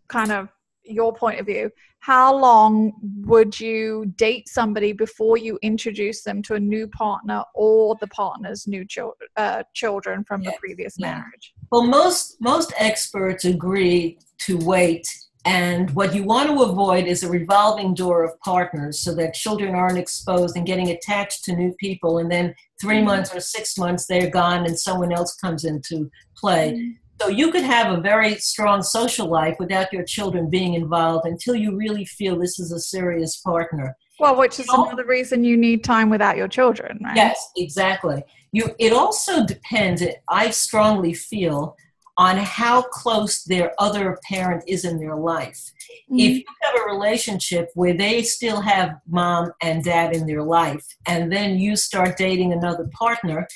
kind 0.08 0.32
of 0.32 0.48
your 0.84 1.12
point 1.12 1.38
of 1.38 1.46
view 1.46 1.70
how 2.08 2.34
long 2.34 2.90
would 3.26 3.60
you 3.60 4.06
date 4.16 4.48
somebody 4.48 4.94
before 4.94 5.36
you 5.36 5.58
introduce 5.60 6.22
them 6.22 6.40
to 6.40 6.54
a 6.54 6.58
new 6.58 6.88
partner 6.88 7.44
or 7.54 7.98
the 8.00 8.06
partner's 8.06 8.66
new 8.66 8.82
children, 8.86 9.28
uh, 9.36 9.62
children 9.74 10.24
from 10.24 10.42
the 10.42 10.54
previous 10.58 10.94
yeah. 10.96 11.16
marriage? 11.16 11.52
Well, 11.70 11.82
most 11.82 12.38
most 12.40 12.72
experts 12.78 13.44
agree 13.44 14.18
to 14.46 14.56
wait, 14.56 15.06
and 15.44 15.90
what 15.90 16.14
you 16.14 16.22
want 16.22 16.48
to 16.48 16.62
avoid 16.62 17.04
is 17.06 17.24
a 17.24 17.28
revolving 17.28 17.92
door 17.92 18.24
of 18.24 18.40
partners, 18.40 19.00
so 19.00 19.14
that 19.16 19.34
children 19.34 19.74
aren't 19.74 19.98
exposed 19.98 20.56
and 20.56 20.64
getting 20.64 20.88
attached 20.88 21.44
to 21.44 21.52
new 21.54 21.74
people, 21.78 22.16
and 22.20 22.32
then 22.32 22.54
3 22.80 22.96
mm-hmm. 22.96 23.04
months 23.04 23.34
or 23.34 23.40
six 23.40 23.76
months 23.76 24.06
they're 24.06 24.30
gone, 24.30 24.64
and 24.64 24.78
someone 24.78 25.12
else 25.12 25.34
comes 25.34 25.64
into 25.64 26.10
play. 26.34 26.72
Mm-hmm. 26.72 26.90
So 27.20 27.28
you 27.28 27.50
could 27.50 27.64
have 27.64 27.96
a 27.96 28.00
very 28.00 28.36
strong 28.36 28.82
social 28.82 29.26
life 29.26 29.56
without 29.58 29.92
your 29.92 30.04
children 30.04 30.48
being 30.48 30.74
involved 30.74 31.26
until 31.26 31.54
you 31.54 31.76
really 31.76 32.04
feel 32.04 32.38
this 32.38 32.58
is 32.60 32.70
a 32.72 32.78
serious 32.78 33.36
partner. 33.38 33.96
Well, 34.20 34.36
which 34.36 34.58
is 34.58 34.66
you 34.66 34.76
know, 34.76 34.86
another 34.86 35.06
reason 35.06 35.44
you 35.44 35.56
need 35.56 35.84
time 35.84 36.10
without 36.10 36.36
your 36.36 36.48
children, 36.48 36.98
right? 37.02 37.16
Yes, 37.16 37.50
exactly. 37.56 38.22
You 38.52 38.74
it 38.78 38.92
also 38.92 39.44
depends, 39.44 40.02
I 40.28 40.50
strongly 40.50 41.12
feel, 41.12 41.76
on 42.16 42.36
how 42.36 42.82
close 42.82 43.44
their 43.44 43.72
other 43.78 44.18
parent 44.28 44.64
is 44.66 44.84
in 44.84 44.98
their 44.98 45.14
life. 45.14 45.72
Mm-hmm. 46.10 46.18
If 46.18 46.36
you 46.38 46.44
have 46.62 46.74
a 46.82 46.92
relationship 46.92 47.70
where 47.74 47.96
they 47.96 48.22
still 48.22 48.60
have 48.60 48.96
mom 49.08 49.52
and 49.62 49.84
dad 49.84 50.14
in 50.14 50.26
their 50.26 50.42
life, 50.42 50.84
and 51.06 51.32
then 51.32 51.58
you 51.58 51.76
start 51.76 52.16
dating 52.16 52.52
another 52.52 52.88
partner, 52.92 53.46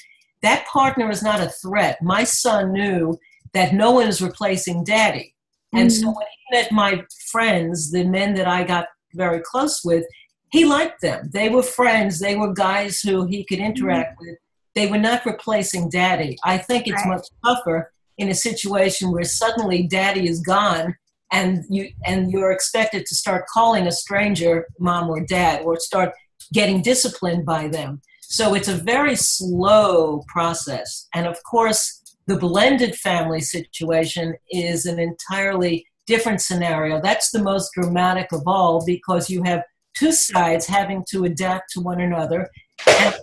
that 0.43 0.67
partner 0.67 1.11
is 1.11 1.23
not 1.25 1.41
a 1.41 1.49
threat. 1.49 2.01
My 2.03 2.23
son 2.23 2.73
knew 2.73 3.19
that 3.55 3.75
no 3.75 3.91
one 3.93 4.09
is 4.09 4.23
replacing 4.23 4.85
daddy. 4.85 5.35
And 5.73 5.91
mm-hmm. 5.91 6.03
so 6.03 6.07
when 6.09 6.27
he 6.27 6.57
met 6.57 6.73
my 6.73 7.03
friends, 7.31 7.91
the 7.91 8.05
men 8.05 8.35
that 8.35 8.49
I 8.49 8.65
got 8.65 8.87
very 9.15 9.41
close 9.41 9.83
with, 9.85 10.05
he 10.51 10.65
liked 10.65 11.01
them. 11.01 11.31
They 11.33 11.49
were 11.49 11.63
friends. 11.63 12.19
They 12.19 12.37
were 12.37 12.53
guys 12.53 13.01
who 13.01 13.27
he 13.27 13.45
could 13.45 13.59
interact 13.59 14.19
mm-hmm. 14.21 14.31
with. 14.31 14.39
They 14.75 14.87
were 14.87 14.99
not 14.99 15.27
replacing 15.27 15.91
daddy. 15.91 16.39
I 16.45 16.59
think 16.59 16.87
it's 16.87 17.05
right. 17.05 17.17
much 17.17 17.27
tougher 17.45 17.93
in 18.19 18.29
a 18.29 18.35
situation 18.35 19.11
where 19.11 19.25
suddenly 19.25 19.87
daddy 19.87 20.29
is 20.29 20.41
gone 20.41 20.95
and 21.31 21.65
you 21.71 21.91
and 22.07 22.31
you're 22.31 22.53
expected 22.53 23.07
to 23.07 23.15
start 23.15 23.47
calling 23.47 23.87
a 23.87 23.93
stranger 23.93 24.67
mom 24.79 25.09
or 25.09 25.21
dad 25.21 25.63
or 25.63 25.79
start 25.81 26.13
getting 26.53 26.83
disciplined 26.83 27.45
by 27.47 27.69
them. 27.69 28.03
So 28.21 28.55
it's 28.55 28.69
a 28.69 28.75
very 28.75 29.17
slow 29.17 30.25
process. 30.29 31.09
And 31.15 31.27
of 31.27 31.43
course, 31.43 32.02
the 32.27 32.37
blended 32.37 32.95
family 32.95 33.41
situation 33.41 34.35
is 34.51 34.87
an 34.87 34.99
entirely 34.99 35.87
different 36.07 36.41
scenario. 36.41 37.01
That's 37.01 37.31
the 37.31 37.43
most 37.43 37.71
dramatic 37.75 38.33
of 38.33 38.43
all 38.47 38.85
because 38.85 39.31
you 39.31 39.43
have 39.43 39.63
two 39.97 40.13
sides 40.13 40.67
having 40.67 41.05
to 41.11 41.25
adapt 41.25 41.73
to 41.73 41.81
one 41.81 42.01
another. 42.01 42.49
And 42.87 43.15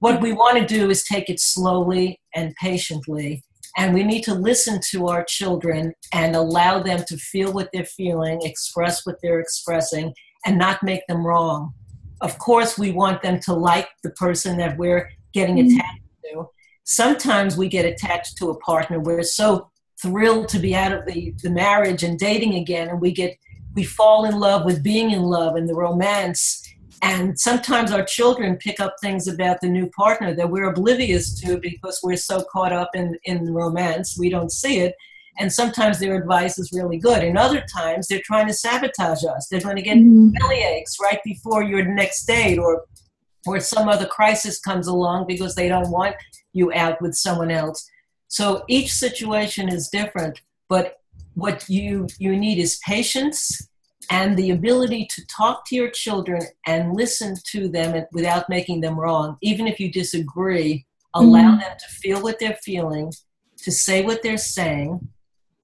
what 0.00 0.20
we 0.20 0.32
want 0.32 0.58
to 0.58 0.66
do 0.66 0.90
is 0.90 1.04
take 1.04 1.28
it 1.28 1.40
slowly 1.40 2.20
and 2.34 2.54
patiently. 2.60 3.42
And 3.76 3.94
we 3.94 4.02
need 4.02 4.22
to 4.24 4.34
listen 4.34 4.80
to 4.90 5.08
our 5.08 5.24
children 5.24 5.92
and 6.12 6.34
allow 6.34 6.80
them 6.80 7.04
to 7.06 7.16
feel 7.16 7.52
what 7.52 7.68
they're 7.72 7.84
feeling, 7.84 8.40
express 8.42 9.04
what 9.04 9.16
they're 9.22 9.40
expressing, 9.40 10.12
and 10.46 10.58
not 10.58 10.82
make 10.82 11.02
them 11.08 11.26
wrong. 11.26 11.72
Of 12.20 12.38
course, 12.38 12.78
we 12.78 12.90
want 12.90 13.22
them 13.22 13.38
to 13.40 13.52
like 13.52 13.88
the 14.02 14.10
person 14.10 14.56
that 14.58 14.76
we're 14.76 15.10
getting 15.32 15.56
mm-hmm. 15.56 15.76
attached 15.76 16.02
to 16.24 16.48
sometimes 16.88 17.56
we 17.56 17.68
get 17.68 17.84
attached 17.84 18.36
to 18.38 18.50
a 18.50 18.58
partner. 18.60 18.98
We're 18.98 19.22
so 19.22 19.70
thrilled 20.00 20.48
to 20.48 20.58
be 20.58 20.74
out 20.74 20.92
of 20.92 21.06
the, 21.06 21.34
the 21.42 21.50
marriage 21.50 22.02
and 22.02 22.18
dating 22.18 22.54
again, 22.54 22.88
and 22.88 23.00
we 23.00 23.12
get 23.12 23.38
we 23.74 23.84
fall 23.84 24.24
in 24.24 24.40
love 24.40 24.64
with 24.64 24.82
being 24.82 25.12
in 25.12 25.22
love 25.22 25.54
and 25.54 25.68
the 25.68 25.74
romance 25.74 26.66
and 27.02 27.38
sometimes 27.38 27.92
our 27.92 28.04
children 28.04 28.56
pick 28.56 28.80
up 28.80 28.96
things 29.00 29.28
about 29.28 29.60
the 29.60 29.68
new 29.68 29.88
partner 29.90 30.34
that 30.34 30.50
we're 30.50 30.68
oblivious 30.68 31.38
to 31.40 31.58
because 31.58 32.00
we're 32.02 32.16
so 32.16 32.42
caught 32.50 32.72
up 32.72 32.90
in, 32.94 33.16
in 33.24 33.52
romance, 33.52 34.16
we 34.18 34.30
don't 34.30 34.50
see 34.50 34.78
it. 34.80 34.94
And 35.38 35.52
sometimes 35.52 36.00
their 36.00 36.16
advice 36.16 36.58
is 36.58 36.72
really 36.72 36.98
good. 36.98 37.22
And 37.22 37.38
other 37.38 37.64
times 37.72 38.08
they're 38.08 38.22
trying 38.24 38.48
to 38.48 38.52
sabotage 38.52 39.24
us. 39.24 39.46
They're 39.48 39.60
going 39.60 39.76
to 39.76 39.82
get 39.82 39.98
mm-hmm. 39.98 40.30
belly 40.30 40.62
aches 40.62 40.96
right 41.00 41.20
before 41.24 41.62
your 41.62 41.84
next 41.84 42.24
date 42.24 42.58
or 42.58 42.84
or 43.48 43.60
some 43.60 43.88
other 43.88 44.06
crisis 44.06 44.60
comes 44.60 44.86
along 44.86 45.26
because 45.26 45.54
they 45.54 45.68
don't 45.68 45.90
want 45.90 46.14
you 46.52 46.72
out 46.72 47.00
with 47.00 47.14
someone 47.14 47.50
else. 47.50 47.88
So 48.28 48.64
each 48.68 48.92
situation 48.92 49.68
is 49.68 49.88
different, 49.88 50.42
but 50.68 50.96
what 51.34 51.68
you 51.68 52.08
you 52.18 52.36
need 52.36 52.58
is 52.58 52.80
patience 52.86 53.68
and 54.10 54.36
the 54.36 54.50
ability 54.50 55.06
to 55.10 55.26
talk 55.26 55.66
to 55.66 55.76
your 55.76 55.90
children 55.90 56.42
and 56.66 56.94
listen 56.94 57.34
to 57.52 57.68
them 57.68 58.04
without 58.12 58.48
making 58.48 58.80
them 58.80 58.98
wrong, 58.98 59.36
even 59.42 59.66
if 59.66 59.78
you 59.78 59.90
disagree, 59.90 60.86
allow 61.14 61.50
mm-hmm. 61.50 61.60
them 61.60 61.76
to 61.78 61.88
feel 61.88 62.22
what 62.22 62.38
they're 62.38 62.58
feeling, 62.62 63.12
to 63.58 63.70
say 63.70 64.02
what 64.02 64.22
they're 64.22 64.38
saying, 64.38 65.08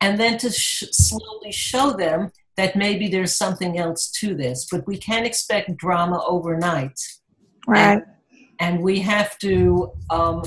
and 0.00 0.20
then 0.20 0.36
to 0.38 0.50
sh- 0.50 0.84
slowly 0.90 1.52
show 1.52 1.92
them 1.92 2.30
that 2.56 2.76
maybe 2.76 3.08
there's 3.08 3.36
something 3.36 3.78
else 3.78 4.10
to 4.10 4.34
this. 4.34 4.66
But 4.70 4.86
we 4.86 4.98
can't 4.98 5.26
expect 5.26 5.76
drama 5.76 6.22
overnight. 6.26 7.00
Right. 7.66 7.92
And, 7.92 8.02
and 8.60 8.82
we 8.82 9.00
have 9.00 9.38
to 9.38 9.92
um, 10.10 10.42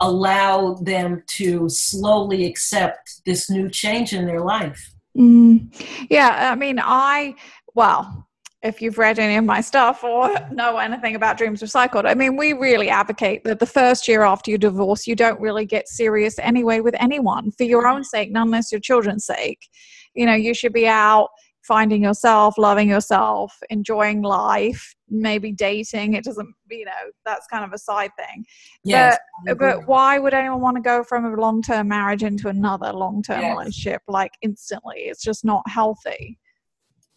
allow 0.00 0.74
them 0.74 1.22
to 1.26 1.68
slowly 1.68 2.46
accept 2.46 3.24
this 3.24 3.48
new 3.48 3.70
change 3.70 4.12
in 4.12 4.26
their 4.26 4.40
life. 4.40 4.92
Mm, 5.16 5.72
yeah, 6.10 6.50
I 6.50 6.54
mean, 6.54 6.80
I, 6.82 7.34
well, 7.74 8.26
if 8.62 8.80
you've 8.80 8.98
read 8.98 9.18
any 9.18 9.36
of 9.36 9.44
my 9.44 9.60
stuff 9.60 10.04
or 10.04 10.32
know 10.52 10.76
anything 10.78 11.16
about 11.16 11.36
Dreams 11.36 11.62
Recycled, 11.62 12.06
I 12.06 12.14
mean, 12.14 12.36
we 12.36 12.52
really 12.52 12.88
advocate 12.88 13.44
that 13.44 13.58
the 13.58 13.66
first 13.66 14.06
year 14.06 14.22
after 14.22 14.50
you 14.50 14.58
divorce, 14.58 15.06
you 15.06 15.16
don't 15.16 15.40
really 15.40 15.66
get 15.66 15.88
serious 15.88 16.38
anyway 16.38 16.80
with 16.80 16.94
anyone 16.98 17.50
for 17.52 17.64
your 17.64 17.86
own 17.86 18.04
sake, 18.04 18.30
not 18.30 18.46
unless 18.46 18.70
your 18.70 18.80
children's 18.80 19.26
sake. 19.26 19.68
You 20.14 20.26
know, 20.26 20.34
you 20.34 20.54
should 20.54 20.72
be 20.72 20.86
out 20.86 21.28
finding 21.62 22.02
yourself, 22.02 22.58
loving 22.58 22.88
yourself, 22.88 23.56
enjoying 23.70 24.22
life, 24.22 24.94
maybe 25.08 25.52
dating. 25.52 26.14
It 26.14 26.24
doesn't, 26.24 26.48
you 26.70 26.84
know, 26.84 26.92
that's 27.24 27.46
kind 27.46 27.64
of 27.64 27.72
a 27.72 27.78
side 27.78 28.10
thing. 28.18 28.44
Yes, 28.84 29.18
but, 29.46 29.58
but 29.58 29.86
why 29.86 30.18
would 30.18 30.34
anyone 30.34 30.60
want 30.60 30.76
to 30.76 30.82
go 30.82 31.02
from 31.02 31.24
a 31.24 31.36
long 31.36 31.62
term 31.62 31.88
marriage 31.88 32.22
into 32.22 32.48
another 32.48 32.92
long 32.92 33.22
term 33.22 33.40
yes. 33.40 33.56
relationship 33.56 34.02
like 34.08 34.32
instantly? 34.42 34.96
It's 34.98 35.22
just 35.22 35.44
not 35.44 35.62
healthy. 35.68 36.38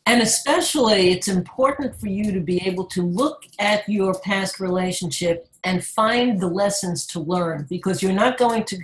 And 0.08 0.21
especially, 0.21 1.10
it's 1.10 1.27
important 1.27 1.99
for 1.99 2.08
you 2.08 2.31
to 2.31 2.39
be 2.39 2.62
able 2.62 2.86
to 2.88 3.01
look 3.01 3.41
at 3.58 3.89
your 3.89 4.13
past 4.19 4.60
relationship 4.60 5.47
and 5.63 5.84
find 5.84 6.39
the 6.39 6.47
lessons 6.47 7.08
to 7.08 7.19
learn 7.19 7.65
because 7.71 8.03
you're 8.03 8.13
not 8.13 8.38
going 8.38 8.65
to 8.65 8.77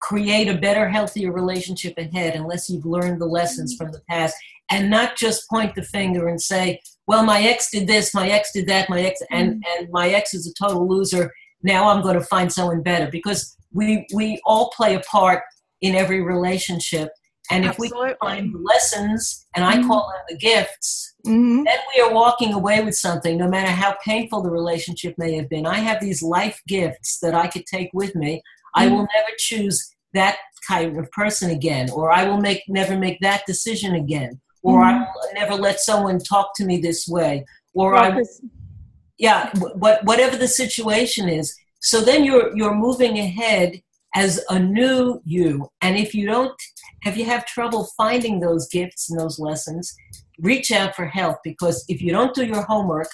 create 0.00 0.48
a 0.48 0.56
better, 0.56 0.88
healthier 0.88 1.30
relationship 1.30 1.96
ahead 1.98 2.34
unless 2.34 2.70
you've 2.70 2.86
learned 2.86 3.20
the 3.20 3.26
lessons 3.26 3.74
mm. 3.74 3.78
from 3.78 3.92
the 3.92 4.00
past 4.08 4.34
and 4.70 4.90
not 4.90 5.16
just 5.16 5.48
point 5.50 5.74
the 5.74 5.82
finger 5.82 6.28
and 6.28 6.40
say, 6.40 6.80
well, 7.06 7.24
my 7.24 7.42
ex 7.42 7.70
did 7.70 7.86
this, 7.86 8.14
my 8.14 8.28
ex 8.28 8.52
did 8.52 8.66
that, 8.68 8.88
my 8.88 9.00
ex, 9.02 9.20
and, 9.30 9.54
mm. 9.54 9.60
and 9.76 9.88
my 9.90 10.10
ex 10.10 10.34
is 10.34 10.46
a 10.46 10.64
total 10.64 10.88
loser. 10.88 11.32
Now 11.62 11.88
I'm 11.88 12.02
going 12.02 12.14
to 12.14 12.24
find 12.24 12.52
someone 12.52 12.82
better 12.82 13.08
because 13.10 13.56
we, 13.72 14.06
we 14.14 14.40
all 14.44 14.70
play 14.74 14.94
a 14.94 15.00
part 15.00 15.42
in 15.80 15.94
every 15.94 16.22
relationship. 16.22 17.10
And 17.50 17.64
if 17.64 17.72
Absolutely. 17.72 18.08
we 18.08 18.14
find 18.20 18.54
lessons, 18.62 19.46
and 19.54 19.64
I 19.64 19.76
mm 19.76 19.86
call 19.86 20.08
them 20.08 20.22
the 20.28 20.36
gifts, 20.36 21.14
mm-hmm. 21.26 21.64
then 21.64 21.78
we 21.94 22.02
are 22.02 22.14
walking 22.14 22.54
away 22.54 22.82
with 22.82 22.94
something, 22.94 23.36
no 23.36 23.48
matter 23.48 23.70
how 23.70 23.96
painful 24.04 24.42
the 24.42 24.50
relationship 24.50 25.14
may 25.18 25.34
have 25.34 25.48
been. 25.48 25.66
I 25.66 25.78
have 25.78 26.00
these 26.00 26.22
life 26.22 26.60
gifts 26.68 27.18
that 27.20 27.34
I 27.34 27.48
could 27.48 27.66
take 27.66 27.90
with 27.92 28.14
me. 28.14 28.36
mm 28.36 28.40
I 28.74 28.86
will 28.86 29.06
never 29.14 29.32
choose 29.38 29.92
that 30.14 30.38
kind 30.66 30.96
of 30.98 31.10
person 31.10 31.50
again, 31.50 31.90
or 31.90 32.10
I 32.12 32.24
will 32.24 32.40
make 32.40 32.62
never 32.68 32.96
make 32.96 33.18
that 33.20 33.44
decision 33.44 33.94
again 33.96 34.40
or 34.62 34.80
mm-hmm. 34.80 35.02
I 35.02 35.06
will 35.14 35.34
never 35.34 35.54
let 35.54 35.80
someone 35.80 36.18
talk 36.18 36.52
to 36.56 36.64
me 36.64 36.78
this 36.78 37.06
way, 37.08 37.44
or 37.74 37.96
I, 37.96 38.22
yeah, 39.18 39.50
what 39.76 40.04
whatever 40.04 40.36
the 40.36 40.48
situation 40.48 41.28
is. 41.28 41.54
So 41.80 42.00
then 42.00 42.24
you're 42.24 42.56
you're 42.56 42.74
moving 42.74 43.18
ahead 43.18 43.80
as 44.14 44.44
a 44.50 44.58
new 44.58 45.20
you, 45.24 45.68
and 45.80 45.96
if 45.96 46.14
you 46.14 46.26
don't, 46.26 46.54
if 47.04 47.16
you 47.16 47.24
have 47.24 47.46
trouble 47.46 47.88
finding 47.96 48.40
those 48.40 48.68
gifts 48.68 49.10
and 49.10 49.18
those 49.18 49.38
lessons, 49.38 49.94
reach 50.38 50.70
out 50.70 50.94
for 50.94 51.06
help 51.06 51.38
because 51.42 51.84
if 51.88 52.00
you 52.00 52.12
don't 52.12 52.34
do 52.34 52.44
your 52.44 52.62
homework, 52.62 53.08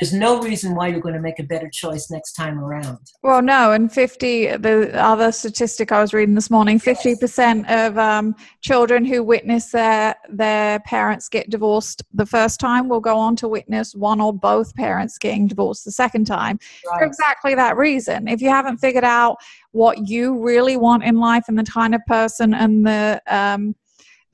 there's 0.00 0.12
no 0.12 0.40
reason 0.40 0.74
why 0.74 0.88
you're 0.88 1.00
going 1.00 1.14
to 1.14 1.20
make 1.20 1.38
a 1.38 1.44
better 1.44 1.68
choice 1.68 2.10
next 2.10 2.32
time 2.32 2.58
around. 2.58 2.98
Well, 3.22 3.42
no, 3.42 3.72
and 3.72 3.92
50, 3.92 4.56
the 4.58 4.90
other 5.00 5.32
statistic 5.32 5.92
I 5.92 6.00
was 6.00 6.12
reading 6.12 6.34
this 6.34 6.50
morning, 6.50 6.78
50% 6.78 7.68
of 7.68 7.98
um, 7.98 8.34
children 8.60 9.04
who 9.04 9.22
witness 9.22 9.70
their, 9.70 10.14
their 10.28 10.80
parents 10.80 11.28
get 11.28 11.50
divorced 11.50 12.02
the 12.12 12.26
first 12.26 12.60
time 12.60 12.88
will 12.88 13.00
go 13.00 13.18
on 13.18 13.36
to 13.36 13.48
witness 13.48 13.94
one 13.94 14.20
or 14.20 14.32
both 14.32 14.74
parents 14.74 15.18
getting 15.18 15.46
divorced 15.46 15.84
the 15.84 15.92
second 15.92 16.26
time 16.26 16.58
right. 16.88 16.98
for 16.98 17.04
exactly 17.04 17.54
that 17.54 17.76
reason. 17.76 18.28
If 18.28 18.40
you 18.40 18.48
haven't 18.50 18.78
figured 18.78 19.04
out 19.04 19.36
what 19.72 20.08
you 20.08 20.38
really 20.38 20.76
want 20.76 21.04
in 21.04 21.16
life 21.16 21.44
and 21.48 21.58
the 21.58 21.64
kind 21.64 21.94
of 21.94 22.00
person 22.06 22.54
and 22.54 22.86
the, 22.86 23.22
um, 23.26 23.74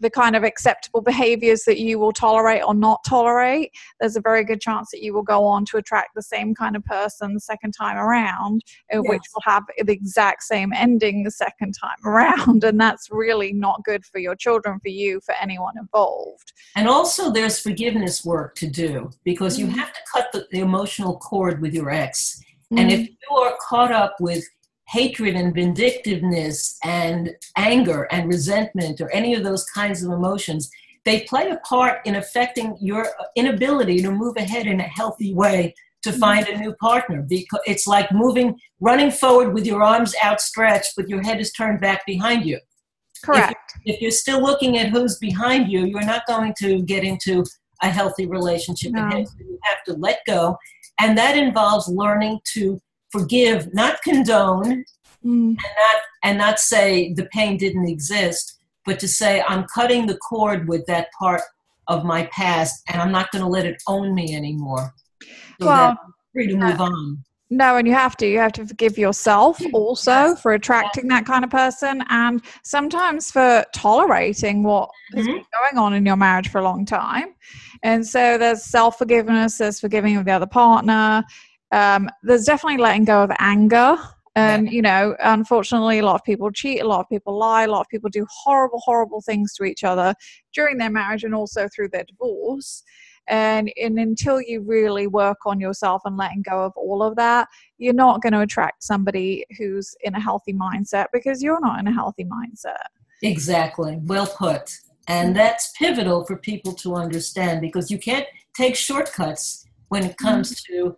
the 0.01 0.11
kind 0.11 0.35
of 0.35 0.43
acceptable 0.43 1.01
behaviors 1.01 1.65
that 1.65 1.79
you 1.79 1.99
will 1.99 2.13
tolerate 2.13 2.63
or 2.65 2.75
not 2.75 3.01
tolerate, 3.07 3.71
there's 4.01 4.17
a 4.17 4.21
very 4.21 4.45
good 4.45 4.61
chance 4.61 4.91
that 4.91 5.03
you 5.03 5.13
will 5.13 5.23
go 5.23 5.45
on 5.45 5.65
to 5.67 5.77
attract 5.77 6.15
the 6.15 6.23
same 6.23 6.55
kind 6.55 6.77
of 6.77 6.85
person 6.85 7.35
the 7.35 7.41
second 7.41 7.73
time 7.73 7.97
around, 7.97 8.63
yes. 8.91 9.03
which 9.05 9.23
will 9.35 9.43
have 9.45 9.65
the 9.79 9.93
exact 9.93 10.43
same 10.43 10.73
ending 10.73 11.23
the 11.23 11.31
second 11.31 11.73
time 11.73 11.97
around. 12.05 12.65
And 12.65 12.81
that's 12.81 13.09
really 13.11 13.53
not 13.53 13.85
good 13.85 14.05
for 14.05 14.19
your 14.19 14.35
children, 14.35 14.81
for 14.81 14.89
you, 14.89 15.21
for 15.21 15.35
anyone 15.41 15.75
involved. 15.79 16.53
And 16.77 16.89
also, 16.89 17.31
there's 17.31 17.61
forgiveness 17.61 18.25
work 18.25 18.55
to 18.57 18.69
do 18.69 19.11
because 19.25 19.59
you 19.59 19.67
have 19.67 19.93
to 19.93 20.01
cut 20.13 20.33
the, 20.33 20.47
the, 20.51 20.61
emotional 20.61 21.17
cord 21.19 21.61
with 21.61 21.75
your 21.75 21.91
ex. 21.91 22.41
Mm-hmm. 22.73 22.79
And 22.79 22.93
if 22.93 23.09
you 23.09 23.37
are 23.37 23.57
caught 23.61 23.93
up 23.93 24.17
with 24.21 24.45
hatred 24.91 25.37
and 25.37 25.55
vindictiveness 25.55 26.77
and 26.83 27.31
anger 27.57 28.09
and 28.11 28.29
resentment 28.29 29.01
or 29.01 29.11
any 29.13 29.35
of 29.35 29.45
those 29.45 29.65
kinds 29.67 30.03
of 30.03 30.11
emotions, 30.11 30.69
they 31.05 31.21
play 31.23 31.49
a 31.49 31.57
part 31.59 32.05
in 32.07 32.17
affecting 32.17 32.77
your 32.81 33.07
inability 33.37 34.03
to 34.03 34.11
move 34.11 34.37
ahead 34.37 34.67
in 34.67 34.81
a 34.81 34.85
healthy 34.85 35.33
way 35.33 35.73
to 36.03 36.11
mm-hmm. 36.11 36.19
find 36.19 36.49
a 36.49 36.59
new 36.59 36.75
partner 36.75 37.23
because 37.29 37.61
it's 37.67 37.87
like 37.87 38.11
moving 38.13 38.59
running 38.81 39.11
forward 39.11 39.55
with 39.55 39.67
your 39.67 39.83
arms 39.83 40.15
outstretched 40.25 40.93
but 40.97 41.09
your 41.09 41.23
head 41.23 41.41
is 41.41 41.53
turned 41.53 41.81
back 41.81 42.05
behind 42.07 42.45
you 42.45 42.59
correct 43.25 43.75
if, 43.85 43.97
if 43.97 44.01
you're 44.01 44.11
still 44.11 44.43
looking 44.43 44.79
at 44.79 44.89
who's 44.89 45.19
behind 45.19 45.71
you 45.71 45.85
you're 45.85 46.05
not 46.05 46.27
going 46.27 46.55
to 46.59 46.83
get 46.83 47.05
into 47.05 47.45
a 47.83 47.89
healthy 47.89 48.27
relationship 48.27 48.93
no. 48.93 49.09
you 49.39 49.59
have 49.63 49.83
to 49.85 49.93
let 49.95 50.21
go 50.27 50.57
and 50.99 51.17
that 51.17 51.37
involves 51.37 51.87
learning 51.89 52.39
to 52.45 52.81
forgive, 53.11 53.73
not 53.75 54.03
condone, 54.03 54.85
mm. 55.25 55.49
and 55.49 55.57
not 55.57 56.03
and 56.23 56.39
not 56.39 56.59
say 56.59 57.13
the 57.15 57.27
pain 57.27 57.57
didn't 57.57 57.89
exist, 57.89 58.61
but 58.85 58.99
to 59.01 59.09
say 59.09 59.43
I'm 59.47 59.67
cutting 59.75 60.07
the 60.07 60.19
cord 60.19 60.69
with 60.69 60.87
that 60.87 61.09
part 61.19 61.43
of 61.89 62.05
my 62.05 62.27
past, 62.27 62.83
and 62.89 63.01
I'm 63.01 63.13
not 63.13 63.31
going 63.33 63.43
to 63.43 63.49
let 63.49 63.67
it 63.67 63.83
own 63.89 64.15
me 64.15 64.35
anymore. 64.35 64.95
So 65.61 65.67
well, 65.67 65.99
free 66.33 66.47
to 66.49 66.57
move 66.57 66.81
uh, 66.81 66.85
on. 66.85 67.25
No, 67.53 67.77
and 67.77 67.87
you 67.87 67.95
have 67.95 68.17
to. 68.19 68.29
You 68.29 68.39
have 68.39 68.53
to 68.53 68.67
forgive 68.67 68.97
yourself 68.97 69.61
also 69.73 70.37
for 70.37 70.53
attracting 70.53 71.09
that 71.09 71.27
kind 71.27 71.45
of 71.45 71.51
person, 71.51 72.05
and 72.09 72.41
sometimes 72.63 73.33
for 73.33 73.65
tolerating 73.75 74.63
what 74.63 74.89
mm-hmm. 74.89 75.19
has 75.19 75.27
been 75.27 75.45
going 75.61 75.77
on 75.77 75.93
in 75.95 76.07
your 76.07 76.17
marriage 76.17 76.49
for 76.49 76.59
a 76.59 76.65
long 76.65 76.87
time. 76.87 77.35
And 77.83 78.07
so 78.07 78.39
there's 78.39 78.63
self 78.63 78.99
forgiveness, 78.99 79.59
there's 79.59 79.81
forgiving 79.81 80.17
of 80.17 80.27
the 80.27 80.31
other 80.31 80.47
partner, 80.47 81.25
um, 81.73 82.09
there's 82.23 82.45
definitely 82.45 82.79
letting 82.79 83.05
go 83.05 83.23
of 83.23 83.31
anger. 83.39 83.97
And 84.37 84.67
yeah. 84.67 84.73
you 84.73 84.83
know 84.83 85.17
unfortunately 85.19 85.99
a 85.99 86.05
lot 86.05 86.15
of 86.15 86.23
people 86.23 86.53
cheat 86.53 86.81
a 86.81 86.87
lot 86.87 87.01
of 87.01 87.09
people 87.09 87.37
lie 87.37 87.65
a 87.65 87.67
lot 87.67 87.81
of 87.81 87.89
people 87.89 88.09
do 88.09 88.25
horrible 88.31 88.79
horrible 88.79 89.21
things 89.21 89.53
to 89.55 89.65
each 89.65 89.83
other 89.83 90.15
during 90.55 90.79
their 90.79 90.89
marriage 90.89 91.25
and 91.25 91.35
also 91.35 91.69
through 91.75 91.89
their 91.89 92.05
divorce. 92.05 92.85
And, 93.29 93.73
and 93.81 93.99
until 93.99 94.41
you 94.41 94.61
really 94.61 95.07
work 95.07 95.39
on 95.47 95.61
yourself 95.61 96.03
and 96.05 96.17
letting 96.17 96.43
go 96.43 96.65
of 96.65 96.73
all 96.77 97.03
of 97.03 97.17
that 97.17 97.49
you're 97.79 97.93
not 97.93 98.23
going 98.23 98.33
to 98.33 98.41
attract 98.41 98.85
somebody 98.85 99.45
who's 99.59 99.95
in 100.03 100.15
a 100.15 100.21
healthy 100.21 100.53
mindset 100.53 101.07
because 101.13 101.43
you're 101.43 101.61
not 101.61 101.81
in 101.81 101.89
a 101.89 101.93
healthy 101.93 102.25
mindset. 102.25 102.87
Exactly. 103.23 103.99
Well 104.03 104.27
put. 104.27 104.71
And 105.09 105.35
that's 105.35 105.73
pivotal 105.79 106.25
for 106.25 106.37
people 106.37 106.73
to 106.75 106.95
understand 106.95 107.61
because 107.61 107.91
you 107.91 107.99
can't 107.99 108.27
take 108.55 108.77
shortcuts 108.77 109.67
when 109.89 110.05
it 110.05 110.17
comes 110.17 110.53
mm-hmm. 110.53 110.73
to 110.73 110.97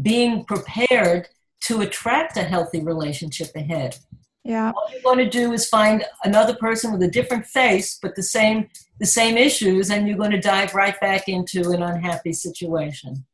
being 0.00 0.44
prepared 0.44 1.28
to 1.62 1.80
attract 1.80 2.36
a 2.36 2.42
healthy 2.42 2.80
relationship 2.80 3.50
ahead. 3.56 3.96
Yeah. 4.44 4.72
All 4.76 4.88
you're 4.92 5.00
going 5.02 5.18
to 5.18 5.30
do 5.30 5.52
is 5.52 5.68
find 5.68 6.04
another 6.24 6.54
person 6.54 6.92
with 6.92 7.02
a 7.02 7.08
different 7.08 7.46
face, 7.46 7.98
but 8.00 8.14
the 8.14 8.22
same 8.22 8.68
the 9.00 9.06
same 9.06 9.36
issues, 9.36 9.90
and 9.90 10.06
you're 10.06 10.16
going 10.16 10.30
to 10.30 10.40
dive 10.40 10.74
right 10.74 10.98
back 11.00 11.28
into 11.28 11.70
an 11.70 11.82
unhappy 11.82 12.32
situation. 12.32 13.24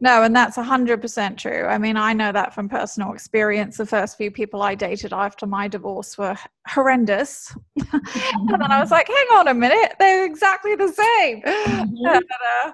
No, 0.00 0.22
and 0.22 0.34
that's 0.34 0.56
100% 0.56 1.36
true. 1.36 1.66
I 1.66 1.78
mean, 1.78 1.96
I 1.96 2.12
know 2.12 2.32
that 2.32 2.54
from 2.54 2.68
personal 2.68 3.12
experience. 3.12 3.76
The 3.76 3.86
first 3.86 4.16
few 4.16 4.30
people 4.30 4.62
I 4.62 4.74
dated 4.74 5.12
after 5.12 5.46
my 5.46 5.68
divorce 5.68 6.18
were 6.18 6.36
horrendous. 6.66 7.54
and 7.92 8.48
then 8.48 8.70
I 8.70 8.80
was 8.80 8.90
like, 8.90 9.08
hang 9.08 9.38
on 9.38 9.48
a 9.48 9.54
minute, 9.54 9.94
they're 9.98 10.24
exactly 10.24 10.74
the 10.74 10.88
same. 10.88 11.42
Mm-hmm. 11.42 12.06
and, 12.06 12.24
uh, 12.64 12.72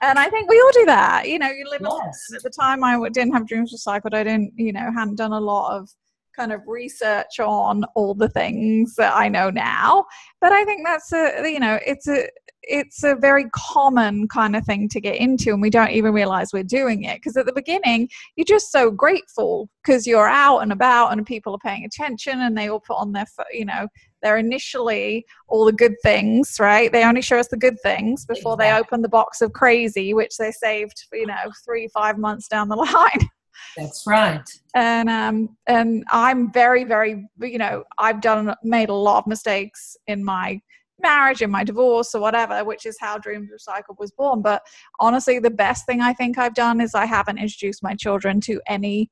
and 0.00 0.18
I 0.18 0.30
think 0.30 0.48
we 0.48 0.60
all 0.60 0.72
do 0.72 0.86
that. 0.86 1.28
You 1.28 1.38
know, 1.38 1.50
you 1.50 1.64
live 1.68 1.82
yes. 1.82 2.32
at 2.34 2.42
the 2.42 2.50
time 2.50 2.82
I 2.82 3.08
didn't 3.10 3.32
have 3.32 3.46
dreams 3.46 3.74
recycled. 3.74 4.14
I 4.14 4.24
didn't, 4.24 4.52
you 4.56 4.72
know, 4.72 4.90
hadn't 4.94 5.16
done 5.16 5.32
a 5.32 5.40
lot 5.40 5.76
of 5.76 5.90
kind 6.34 6.52
of 6.52 6.60
research 6.66 7.40
on 7.40 7.84
all 7.94 8.14
the 8.14 8.28
things 8.28 8.94
that 8.96 9.14
I 9.14 9.28
know 9.28 9.50
now. 9.50 10.04
But 10.40 10.52
I 10.52 10.64
think 10.64 10.86
that's 10.86 11.12
a, 11.12 11.50
you 11.50 11.60
know, 11.60 11.78
it's 11.86 12.08
a, 12.08 12.28
it's 12.62 13.04
a 13.04 13.14
very 13.14 13.46
common 13.52 14.28
kind 14.28 14.54
of 14.54 14.64
thing 14.64 14.88
to 14.88 15.00
get 15.00 15.16
into 15.16 15.52
and 15.52 15.62
we 15.62 15.70
don't 15.70 15.90
even 15.90 16.12
realize 16.12 16.52
we're 16.52 16.62
doing 16.62 17.04
it 17.04 17.16
because 17.16 17.36
at 17.36 17.46
the 17.46 17.52
beginning 17.52 18.08
you're 18.36 18.44
just 18.44 18.70
so 18.70 18.90
grateful 18.90 19.68
because 19.82 20.06
you're 20.06 20.28
out 20.28 20.58
and 20.58 20.72
about 20.72 21.10
and 21.12 21.24
people 21.26 21.54
are 21.54 21.58
paying 21.58 21.84
attention 21.84 22.40
and 22.40 22.56
they 22.56 22.68
all 22.68 22.80
put 22.80 22.96
on 22.96 23.12
their 23.12 23.24
you 23.50 23.64
know 23.64 23.88
they're 24.22 24.36
initially 24.36 25.24
all 25.48 25.64
the 25.64 25.72
good 25.72 25.94
things 26.02 26.58
right 26.60 26.92
they 26.92 27.04
only 27.04 27.22
show 27.22 27.38
us 27.38 27.48
the 27.48 27.56
good 27.56 27.80
things 27.82 28.26
before 28.26 28.54
exactly. 28.54 28.66
they 28.66 28.78
open 28.78 29.02
the 29.02 29.08
box 29.08 29.40
of 29.40 29.52
crazy 29.52 30.12
which 30.12 30.36
they 30.36 30.52
saved 30.52 31.06
you 31.12 31.26
know 31.26 31.50
three 31.64 31.88
five 31.88 32.18
months 32.18 32.46
down 32.46 32.68
the 32.68 32.76
line 32.92 33.28
that's 33.76 34.04
right 34.06 34.48
and 34.74 35.08
um 35.08 35.56
and 35.66 36.04
i'm 36.10 36.52
very 36.52 36.84
very 36.84 37.26
you 37.40 37.58
know 37.58 37.84
i've 37.98 38.20
done 38.20 38.54
made 38.62 38.88
a 38.88 38.94
lot 38.94 39.18
of 39.18 39.26
mistakes 39.26 39.96
in 40.06 40.24
my 40.24 40.60
marriage 41.02 41.42
in 41.42 41.50
my 41.50 41.64
divorce 41.64 42.14
or 42.14 42.20
whatever, 42.20 42.64
which 42.64 42.86
is 42.86 42.96
how 43.00 43.18
Dreams 43.18 43.48
Recycled 43.50 43.98
was 43.98 44.10
born. 44.10 44.42
But 44.42 44.62
honestly, 44.98 45.38
the 45.38 45.50
best 45.50 45.86
thing 45.86 46.00
I 46.00 46.12
think 46.12 46.38
I've 46.38 46.54
done 46.54 46.80
is 46.80 46.94
I 46.94 47.06
haven't 47.06 47.38
introduced 47.38 47.82
my 47.82 47.94
children 47.94 48.40
to 48.42 48.60
any 48.66 49.10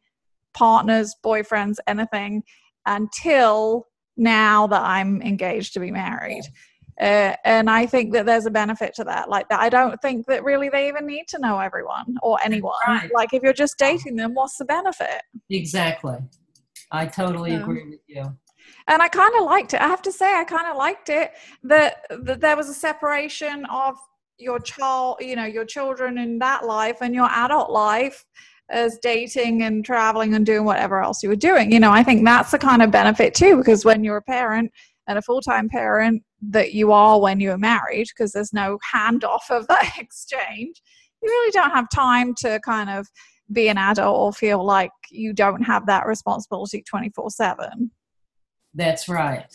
partners, 0.54 1.14
boyfriends, 1.24 1.76
anything 1.86 2.42
until 2.86 3.86
now 4.16 4.66
that 4.66 4.82
I'm 4.82 5.22
engaged 5.22 5.74
to 5.74 5.80
be 5.80 5.90
married. 5.90 6.44
Uh, 7.00 7.34
and 7.44 7.70
I 7.70 7.86
think 7.86 8.12
that 8.12 8.26
there's 8.26 8.46
a 8.46 8.50
benefit 8.50 8.94
to 8.96 9.04
that. 9.04 9.28
Like 9.28 9.48
that, 9.48 9.60
I 9.60 9.68
don't 9.68 10.00
think 10.02 10.26
that 10.26 10.42
really 10.42 10.68
they 10.68 10.88
even 10.88 11.06
need 11.06 11.28
to 11.28 11.38
know 11.38 11.58
everyone 11.58 12.16
or 12.22 12.38
anyone. 12.44 12.72
Right. 12.86 13.10
Like 13.14 13.32
if 13.32 13.42
you're 13.42 13.52
just 13.52 13.78
dating 13.78 14.16
them, 14.16 14.34
what's 14.34 14.56
the 14.56 14.64
benefit? 14.64 15.22
Exactly. 15.48 16.16
I 16.90 17.06
totally 17.06 17.54
agree 17.54 17.84
with 17.88 18.00
you 18.06 18.36
and 18.88 19.02
I 19.02 19.08
kind 19.08 19.34
of 19.36 19.44
liked 19.44 19.74
it. 19.74 19.80
I 19.80 19.86
have 19.86 20.02
to 20.02 20.12
say, 20.12 20.34
I 20.34 20.44
kind 20.44 20.66
of 20.66 20.76
liked 20.76 21.08
it 21.10 21.32
that, 21.64 22.06
that 22.10 22.40
there 22.40 22.56
was 22.56 22.68
a 22.68 22.74
separation 22.74 23.64
of 23.66 23.96
your 24.38 24.58
child, 24.58 25.18
you 25.20 25.36
know, 25.36 25.44
your 25.44 25.64
children 25.64 26.18
in 26.18 26.38
that 26.38 26.64
life 26.64 26.98
and 27.00 27.14
your 27.14 27.28
adult 27.30 27.70
life 27.70 28.24
as 28.70 28.98
dating 29.02 29.62
and 29.62 29.84
traveling 29.84 30.34
and 30.34 30.44
doing 30.44 30.64
whatever 30.64 31.02
else 31.02 31.22
you 31.22 31.28
were 31.28 31.36
doing. 31.36 31.72
You 31.72 31.80
know, 31.80 31.90
I 31.90 32.02
think 32.02 32.24
that's 32.24 32.50
the 32.50 32.58
kind 32.58 32.82
of 32.82 32.90
benefit 32.90 33.34
too, 33.34 33.56
because 33.56 33.84
when 33.84 34.04
you're 34.04 34.18
a 34.18 34.22
parent 34.22 34.70
and 35.06 35.18
a 35.18 35.22
full 35.22 35.40
time 35.40 35.68
parent 35.68 36.22
that 36.40 36.72
you 36.72 36.92
are 36.92 37.20
when 37.20 37.40
you 37.40 37.50
are 37.52 37.58
married, 37.58 38.08
because 38.08 38.32
there's 38.32 38.52
no 38.52 38.78
handoff 38.94 39.50
of 39.50 39.66
that 39.68 39.94
exchange, 39.98 40.82
you 41.22 41.28
really 41.28 41.50
don't 41.52 41.70
have 41.70 41.88
time 41.90 42.34
to 42.34 42.60
kind 42.64 42.90
of 42.90 43.06
be 43.52 43.68
an 43.68 43.78
adult 43.78 44.16
or 44.16 44.32
feel 44.32 44.64
like 44.64 44.90
you 45.10 45.32
don't 45.32 45.62
have 45.62 45.86
that 45.86 46.06
responsibility 46.06 46.82
24 46.82 47.30
7. 47.30 47.90
That's 48.74 49.08
right. 49.08 49.46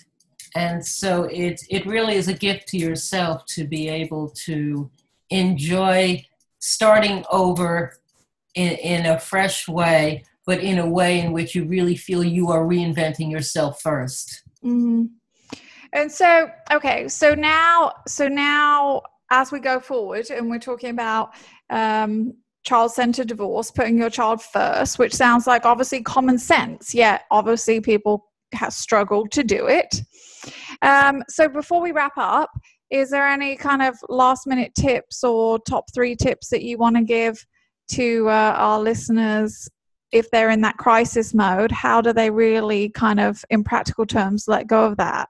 And 0.56 0.86
so 0.86 1.24
it, 1.26 1.62
it 1.70 1.86
really 1.86 2.16
is 2.16 2.28
a 2.28 2.34
gift 2.34 2.68
to 2.70 2.78
yourself 2.78 3.46
to 3.48 3.66
be 3.66 3.90
able 3.90 4.30
to 4.46 4.90
enjoy 5.30 6.26
starting 6.60 7.24
over 7.32 7.98
in, 8.56 8.74
in 8.74 9.06
a 9.08 9.20
fresh 9.20 9.68
way, 9.68 10.24
but 10.46 10.60
in 10.60 10.80
a 10.80 10.88
way 10.88 11.20
in 11.20 11.32
which 11.32 11.56
you 11.56 11.66
really 11.66 11.96
feel 11.96 12.24
you 12.24 12.50
are 12.52 12.66
reinventing 12.66 13.32
yourself 13.32 13.82
1st 13.82 14.42
mm-hmm. 14.64 15.06
And 15.94 16.12
so, 16.12 16.50
okay, 16.72 17.08
so 17.08 17.36
now, 17.36 17.94
so 18.08 18.28
now 18.28 19.02
as 19.32 19.52
we 19.52 19.60
go 19.60 19.80
forward 19.80 20.30
and 20.32 20.50
we're 20.50 20.60
talking 20.60 20.90
about 20.90 21.34
um, 21.70 22.34
child-centered 22.64 23.28
divorce, 23.28 23.72
putting 23.72 23.98
your 23.98 24.10
child 24.10 24.42
first, 24.42 24.98
which 24.98 25.14
sounds 25.14 25.48
like 25.48 25.66
obviously 25.66 26.02
common 26.02 26.38
sense, 26.38 26.94
yet 26.96 27.24
obviously 27.30 27.80
people 27.80 28.26
has 28.54 28.76
struggled 28.76 29.32
to 29.32 29.44
do 29.44 29.68
it. 29.68 30.02
Um, 30.82 31.24
so 31.30 31.48
before 31.48 31.82
we 31.82 31.92
wrap 31.92 32.14
up, 32.18 32.50
is 32.90 33.10
there 33.10 33.28
any 33.28 33.56
kind 33.56 33.82
of 33.82 33.98
last 34.10 34.46
minute 34.46 34.74
tips 34.76 35.24
or 35.24 35.60
top 35.60 35.86
three 35.94 36.16
tips 36.16 36.50
that 36.50 36.64
you 36.64 36.78
want 36.78 36.96
to 36.96 37.04
give 37.04 37.44
to 37.92 38.30
uh, 38.30 38.54
our 38.58 38.80
listeners 38.80 39.70
if 40.12 40.30
they're 40.32 40.52
in 40.52 40.62
that 40.62 40.78
crisis 40.78 41.34
mode? 41.34 41.72
How 41.72 42.02
do 42.02 42.14
they 42.14 42.30
really 42.30 42.90
kind 42.90 43.20
of, 43.20 43.44
in 43.50 43.64
practical 43.64 44.06
terms, 44.06 44.46
let 44.48 44.68
go 44.68 44.86
of 44.86 44.98
that? 44.98 45.28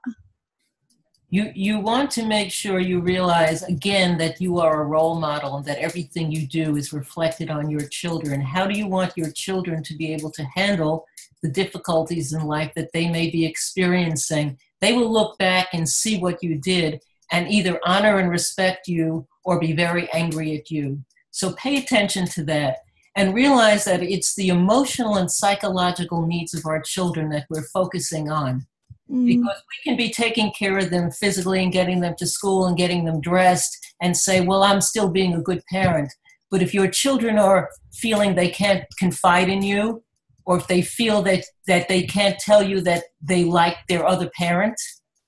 You, 1.34 1.50
you 1.52 1.80
want 1.80 2.12
to 2.12 2.24
make 2.24 2.52
sure 2.52 2.78
you 2.78 3.00
realize 3.00 3.64
again 3.64 4.18
that 4.18 4.40
you 4.40 4.60
are 4.60 4.80
a 4.80 4.86
role 4.86 5.18
model 5.18 5.56
and 5.56 5.64
that 5.64 5.78
everything 5.78 6.30
you 6.30 6.46
do 6.46 6.76
is 6.76 6.92
reflected 6.92 7.50
on 7.50 7.68
your 7.68 7.88
children. 7.88 8.40
How 8.40 8.68
do 8.68 8.78
you 8.78 8.86
want 8.86 9.16
your 9.16 9.32
children 9.32 9.82
to 9.82 9.96
be 9.96 10.14
able 10.14 10.30
to 10.30 10.44
handle 10.44 11.04
the 11.42 11.48
difficulties 11.48 12.32
in 12.32 12.44
life 12.44 12.70
that 12.76 12.92
they 12.92 13.10
may 13.10 13.30
be 13.30 13.44
experiencing, 13.44 14.56
they 14.80 14.92
will 14.92 15.12
look 15.12 15.36
back 15.38 15.70
and 15.72 15.88
see 15.88 16.20
what 16.20 16.40
you 16.40 16.54
did 16.54 17.00
and 17.32 17.50
either 17.50 17.80
honor 17.84 18.18
and 18.18 18.30
respect 18.30 18.86
you 18.86 19.26
or 19.44 19.58
be 19.58 19.72
very 19.72 20.08
angry 20.12 20.56
at 20.56 20.70
you. 20.70 21.02
So 21.32 21.54
pay 21.54 21.78
attention 21.78 22.26
to 22.28 22.44
that 22.44 22.76
and 23.16 23.34
realize 23.34 23.82
that 23.86 24.04
it's 24.04 24.36
the 24.36 24.50
emotional 24.50 25.16
and 25.16 25.28
psychological 25.28 26.24
needs 26.28 26.54
of 26.54 26.64
our 26.64 26.80
children 26.80 27.28
that 27.30 27.46
we're 27.50 27.66
focusing 27.72 28.30
on. 28.30 28.68
Mm. 29.10 29.26
Because 29.26 29.62
we 29.68 29.90
can 29.90 29.96
be 29.96 30.10
taking 30.10 30.50
care 30.52 30.78
of 30.78 30.90
them 30.90 31.10
physically 31.10 31.62
and 31.62 31.72
getting 31.72 32.00
them 32.00 32.14
to 32.18 32.26
school 32.26 32.66
and 32.66 32.76
getting 32.76 33.04
them 33.04 33.20
dressed 33.20 33.76
and 34.00 34.16
say, 34.16 34.40
well, 34.40 34.62
I'm 34.62 34.80
still 34.80 35.10
being 35.10 35.34
a 35.34 35.42
good 35.42 35.62
parent. 35.70 36.12
But 36.50 36.62
if 36.62 36.72
your 36.72 36.88
children 36.88 37.38
are 37.38 37.68
feeling 37.92 38.34
they 38.34 38.48
can't 38.48 38.84
confide 38.98 39.48
in 39.48 39.62
you, 39.62 40.02
or 40.46 40.56
if 40.56 40.66
they 40.66 40.82
feel 40.82 41.22
that 41.22 41.44
that 41.66 41.88
they 41.88 42.02
can't 42.02 42.38
tell 42.38 42.62
you 42.62 42.80
that 42.82 43.04
they 43.22 43.44
like 43.44 43.76
their 43.88 44.06
other 44.06 44.30
parent 44.36 44.78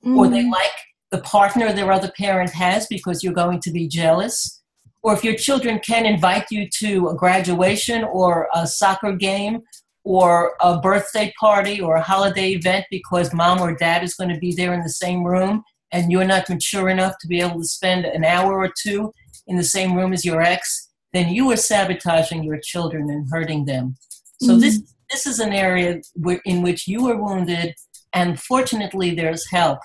mm. 0.04 0.16
or 0.16 0.28
they 0.28 0.44
mm. 0.44 0.52
like 0.52 0.72
the 1.10 1.18
partner 1.18 1.72
their 1.72 1.92
other 1.92 2.12
parent 2.16 2.50
has 2.50 2.86
because 2.86 3.22
you're 3.22 3.32
going 3.32 3.60
to 3.60 3.70
be 3.70 3.88
jealous 3.88 4.62
or 5.02 5.14
if 5.14 5.22
your 5.22 5.36
children 5.36 5.78
can 5.78 6.04
invite 6.04 6.46
you 6.50 6.68
to 6.68 7.08
a 7.08 7.14
graduation 7.14 8.04
or 8.04 8.48
a 8.54 8.66
soccer 8.66 9.12
game 9.12 9.60
or 10.06 10.54
a 10.60 10.78
birthday 10.78 11.32
party 11.38 11.80
or 11.80 11.96
a 11.96 12.00
holiday 12.00 12.50
event 12.52 12.86
because 12.92 13.34
mom 13.34 13.60
or 13.60 13.74
dad 13.74 14.04
is 14.04 14.14
going 14.14 14.32
to 14.32 14.38
be 14.38 14.54
there 14.54 14.72
in 14.72 14.80
the 14.82 14.88
same 14.88 15.24
room 15.24 15.64
and 15.90 16.12
you're 16.12 16.24
not 16.24 16.48
mature 16.48 16.88
enough 16.88 17.14
to 17.20 17.26
be 17.26 17.40
able 17.40 17.58
to 17.58 17.66
spend 17.66 18.04
an 18.04 18.24
hour 18.24 18.56
or 18.56 18.70
two 18.80 19.12
in 19.48 19.56
the 19.56 19.64
same 19.64 19.96
room 19.96 20.12
as 20.12 20.24
your 20.24 20.40
ex, 20.40 20.90
then 21.12 21.34
you 21.34 21.50
are 21.50 21.56
sabotaging 21.56 22.44
your 22.44 22.60
children 22.60 23.10
and 23.10 23.28
hurting 23.28 23.64
them. 23.64 23.96
So 24.40 24.52
mm 24.52 24.60
this 24.60 24.80
this 25.10 25.26
is 25.26 25.38
an 25.38 25.52
area 25.52 26.00
where, 26.14 26.40
in 26.44 26.62
which 26.62 26.88
you 26.88 27.04
were 27.04 27.16
wounded, 27.16 27.74
and 28.12 28.40
fortunately, 28.40 29.14
there's 29.14 29.48
help. 29.50 29.78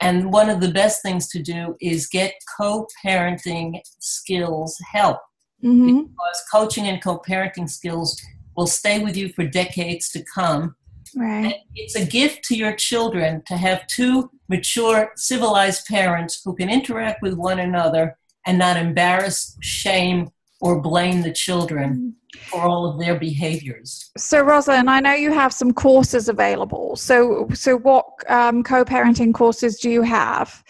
And 0.00 0.32
one 0.32 0.50
of 0.50 0.60
the 0.60 0.72
best 0.72 1.00
things 1.00 1.28
to 1.28 1.40
do 1.40 1.76
is 1.80 2.08
get 2.08 2.34
co 2.58 2.88
parenting 3.04 3.80
skills 4.00 4.76
help. 4.92 5.18
Mm-hmm. 5.62 6.02
Because 6.02 6.42
coaching 6.52 6.86
and 6.88 7.00
co 7.00 7.20
parenting 7.20 7.70
skills 7.70 8.20
will 8.56 8.66
stay 8.66 8.98
with 8.98 9.16
you 9.16 9.28
for 9.30 9.44
decades 9.44 10.10
to 10.10 10.24
come. 10.34 10.76
Right. 11.16 11.44
And 11.44 11.54
it's 11.74 11.96
a 11.96 12.04
gift 12.04 12.44
to 12.44 12.56
your 12.56 12.74
children 12.74 13.42
to 13.46 13.56
have 13.56 13.86
two 13.86 14.30
mature, 14.48 15.12
civilized 15.16 15.86
parents 15.86 16.40
who 16.44 16.54
can 16.54 16.68
interact 16.68 17.22
with 17.22 17.34
one 17.34 17.60
another 17.60 18.16
and 18.46 18.58
not 18.58 18.76
embarrass, 18.76 19.56
shame, 19.60 20.30
or 20.60 20.80
blame 20.80 21.22
the 21.22 21.32
children 21.32 22.14
for 22.48 22.62
all 22.62 22.86
of 22.86 22.98
their 22.98 23.18
behaviors. 23.18 24.10
So, 24.16 24.40
Rosalind, 24.40 24.90
I 24.90 25.00
know 25.00 25.12
you 25.12 25.32
have 25.32 25.52
some 25.52 25.72
courses 25.72 26.28
available. 26.28 26.96
So, 26.96 27.48
so 27.54 27.76
what 27.76 28.06
um, 28.28 28.62
co-parenting 28.62 29.34
courses 29.34 29.78
do 29.78 29.90
you 29.90 30.02
have? 30.02 30.64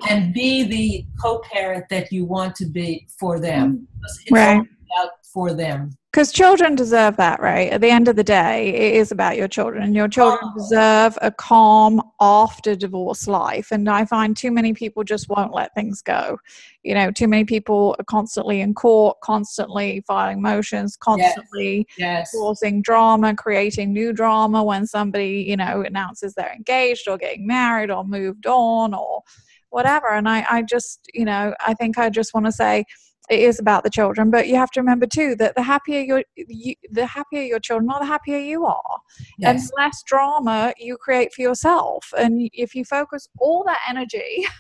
and 0.09 0.33
be 0.33 0.65
the 0.65 1.07
co 1.21 1.41
parent 1.53 1.85
that 1.91 2.11
you 2.13 2.25
want 2.25 2.55
to 2.57 2.67
be 2.67 3.07
for 3.19 3.39
them. 3.41 3.87
It's 4.05 4.23
Right. 4.31 4.63
about 4.93 5.11
for 5.33 5.53
them. 5.53 5.91
Because 6.13 6.33
children 6.33 6.75
deserve 6.75 7.17
that, 7.19 7.41
right? 7.41 7.71
At 7.71 7.81
the 7.81 7.91
end 7.91 8.09
of 8.09 8.17
the 8.17 8.25
day, 8.25 8.71
it 8.75 8.95
is 8.97 9.13
about 9.13 9.37
your 9.37 9.47
children. 9.47 9.95
Your 9.95 10.09
children 10.09 10.41
Oh. 10.43 10.59
deserve 10.59 11.17
a 11.23 11.31
calm 11.31 12.03
after 12.21 12.75
divorce 12.75 13.29
life. 13.29 13.71
And 13.71 13.89
I 13.89 14.05
find 14.05 14.37
too 14.37 14.51
many 14.51 14.73
people 14.75 15.05
just 15.05 15.29
won't 15.29 15.55
let 15.55 15.73
things 15.77 16.03
go. 16.03 16.39
You 16.83 16.95
know, 16.95 17.13
too 17.13 17.29
many 17.29 17.45
people 17.45 17.95
are 18.01 18.05
constantly 18.05 18.61
in 18.61 18.75
court, 18.75 19.19
constantly 19.23 20.03
filing 20.05 20.43
motions, 20.43 20.97
constantly 20.97 21.87
Yes. 21.97 22.33
causing 22.35 22.83
drama, 22.83 23.37
creating 23.37 23.93
new 23.93 24.13
drama 24.13 24.65
when 24.65 24.89
somebody, 24.89 25.45
you 25.47 25.57
know, 25.57 25.83
announces 25.83 26.35
they're 26.35 26.53
engaged 26.53 27.07
or 27.07 27.19
getting 27.19 27.47
married 27.47 27.91
or 27.93 28.03
moved 28.05 28.49
on 28.49 28.95
or 28.95 29.23
whatever. 29.69 30.09
And 30.09 30.29
I, 30.29 30.45
I 30.51 30.63
just, 30.63 31.09
you 31.15 31.25
know, 31.25 31.55
I 31.65 31.75
think 31.75 31.99
I 31.99 32.11
just 32.11 32.35
want 32.35 32.47
to 32.47 32.53
say 32.53 32.85
it 33.31 33.41
is 33.41 33.59
about 33.59 33.85
the 33.85 33.91
children, 33.91 34.31
but 34.31 34.49
you 34.49 34.57
have 34.57 34.71
to 34.73 34.81
remember 34.81 35.07
too 35.07 35.35
that 35.37 35.55
the 35.55 35.63
happier 35.63 36.01
your 36.01 36.25
you, 36.37 36.75
the 36.91 37.07
happier 37.07 37.43
your 37.43 37.61
children 37.61 37.91
are, 37.91 38.01
the 38.01 38.07
happier 38.07 38.39
you 38.39 38.67
are, 38.67 38.99
and 39.43 39.59
Yes. 39.59 39.71
the 39.71 39.77
less 39.79 40.03
drama 40.03 40.75
you 40.79 40.97
create 40.97 41.33
for 41.33 41.43
yourself. 41.43 42.13
And 42.19 42.51
if 42.53 42.75
you 42.75 42.85
focus 42.85 43.29
all 43.39 43.65
that 43.67 43.79
energy. 43.89 44.47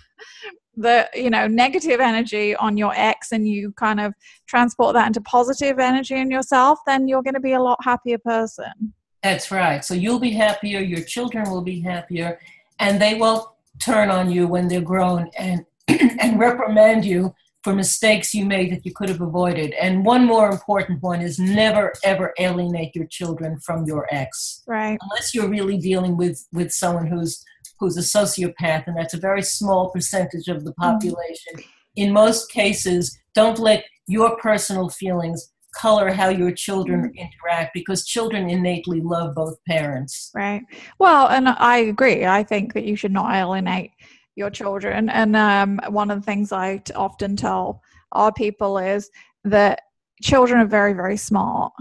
the 0.76 1.09
you 1.14 1.30
know 1.30 1.48
negative 1.48 1.98
energy 2.00 2.54
on 2.56 2.76
your 2.76 2.92
ex 2.94 3.33
and 3.33 3.48
you 3.48 3.72
kind 3.72 3.98
of 3.98 4.14
transport 4.46 4.94
that 4.94 5.06
into 5.06 5.20
positive 5.22 5.78
energy 5.78 6.14
in 6.14 6.30
yourself 6.30 6.78
then 6.87 7.09
you're 7.09 7.22
going 7.22 7.35
to 7.35 7.40
be 7.40 7.54
a 7.54 7.61
lot 7.61 7.76
happier 7.83 8.18
person 8.18 8.92
That's 9.22 9.50
right. 9.50 9.85
So 9.85 9.94
you'll 9.94 10.20
be 10.20 10.30
happier, 10.30 10.80
your 10.80 11.02
children 11.02 11.50
will 11.50 11.61
be 11.62 11.80
happier, 11.80 12.40
and 12.78 13.00
they 13.00 13.14
will 13.14 13.56
turn 13.78 14.11
on 14.11 14.30
you 14.30 14.46
when 14.46 14.68
they're 14.68 14.80
grown 14.80 15.30
and 15.38 15.64
and 15.88 16.38
reprimand 16.38 17.04
you 17.04 17.35
for 17.62 17.75
mistakes 17.75 18.35
you 18.35 18.44
made 18.46 18.73
that 18.73 18.87
you 18.87 18.92
could 18.92 19.09
have 19.09 19.20
avoided. 19.20 19.73
And 19.75 20.05
one 20.05 20.25
more 20.25 20.51
important 20.51 21.03
one 21.03 21.20
is 21.20 21.38
never 21.38 21.92
ever 22.05 22.33
alienate 22.38 22.94
your 22.94 23.07
children 23.07 23.59
from 23.61 23.85
your 23.85 24.07
ex. 24.11 24.62
right 24.66 24.99
Unless 25.01 25.35
you're 25.35 25.49
really 25.49 25.79
dealing 25.79 26.16
with 26.16 26.46
with 26.53 26.73
someone 26.73 27.07
who's 27.07 27.44
who's 27.79 27.96
a 27.96 28.01
sociopath 28.01 28.87
and 28.87 28.96
that's 28.96 29.14
a 29.14 29.18
very 29.18 29.42
small 29.42 29.90
percentage 29.90 30.49
of 30.49 30.64
the 30.64 30.73
mm. 30.73 30.77
population. 30.77 31.55
In 31.96 32.12
most 32.12 32.51
cases, 32.51 33.18
don't 33.35 33.59
let 33.59 33.85
your 34.07 34.37
personal 34.38 34.88
feelings 34.88 35.53
color 35.75 36.11
how 36.11 36.29
your 36.29 36.51
children 36.51 37.05
mm. 37.05 37.16
interact 37.16 37.73
because 37.75 38.05
children 38.05 38.51
innately 38.51 39.01
love 39.01 39.35
both 39.35 39.57
parents. 39.68 40.31
right 40.35 40.62
well 40.99 41.29
and 41.29 41.49
i 41.49 41.77
agree 41.77 42.27
i 42.27 42.42
think 42.42 42.75
that 42.75 42.85
you 42.85 42.96
should 42.96 43.12
not 43.12 43.33
alienate 43.35 43.92
your 44.40 44.50
children 44.50 45.09
and 45.11 45.37
um, 45.37 45.79
one 45.88 46.11
of 46.11 46.18
the 46.18 46.24
things 46.24 46.50
i 46.50 46.79
t- 46.79 46.92
often 46.94 47.37
tell 47.37 47.81
our 48.12 48.33
people 48.33 48.79
is 48.79 49.11
that 49.44 49.83
children 50.22 50.61
are 50.61 50.66
very 50.66 50.92
very 50.94 51.16
smart 51.16 51.72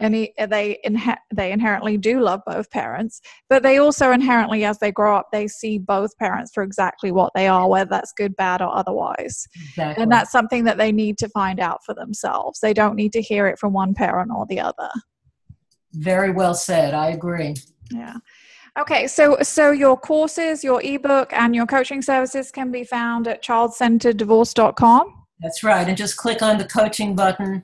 and 0.00 0.14
he, 0.14 0.32
they 0.48 0.78
inhe- 0.86 1.16
they 1.34 1.50
inherently 1.50 1.96
do 1.96 2.20
love 2.20 2.40
both 2.46 2.70
parents 2.70 3.20
but 3.48 3.62
they 3.62 3.78
also 3.78 4.10
inherently 4.12 4.64
as 4.64 4.78
they 4.78 4.92
grow 4.92 5.16
up 5.16 5.28
they 5.32 5.46
see 5.48 5.78
both 5.78 6.16
parents 6.18 6.50
for 6.52 6.62
exactly 6.62 7.10
what 7.10 7.32
they 7.34 7.48
are 7.48 7.68
whether 7.68 7.88
that's 7.90 8.12
good 8.12 8.34
bad 8.36 8.60
or 8.60 8.74
otherwise 8.76 9.46
Exactly. 9.70 10.02
and 10.02 10.12
that's 10.12 10.30
something 10.32 10.64
that 10.64 10.78
they 10.78 10.92
need 10.92 11.18
to 11.18 11.28
find 11.30 11.60
out 11.60 11.80
for 11.86 11.94
themselves 11.94 12.60
they 12.60 12.74
don't 12.74 12.96
need 12.96 13.12
to 13.12 13.22
hear 13.22 13.46
it 13.46 13.58
from 13.58 13.72
one 13.72 13.94
parent 13.94 14.30
or 14.34 14.44
the 14.48 14.60
other 14.60 14.90
very 15.94 16.30
well 16.30 16.54
said. 16.54 16.92
I 16.94 17.10
agree. 17.10 17.54
yeah 17.90 18.16
okay 18.78 19.06
so 19.06 19.36
so 19.42 19.70
your 19.70 19.96
courses 19.96 20.62
your 20.62 20.80
ebook 20.82 21.32
and 21.32 21.54
your 21.54 21.66
coaching 21.66 22.02
services 22.02 22.50
can 22.50 22.70
be 22.70 22.84
found 22.84 23.26
at 23.28 23.42
childcentereddivorce.com 23.42 25.14
That's 25.40 25.62
right. 25.62 25.86
And 25.88 25.96
just 25.96 26.16
click 26.16 26.42
on 26.42 26.58
the 26.58 26.64
coaching 26.64 27.14
button. 27.14 27.62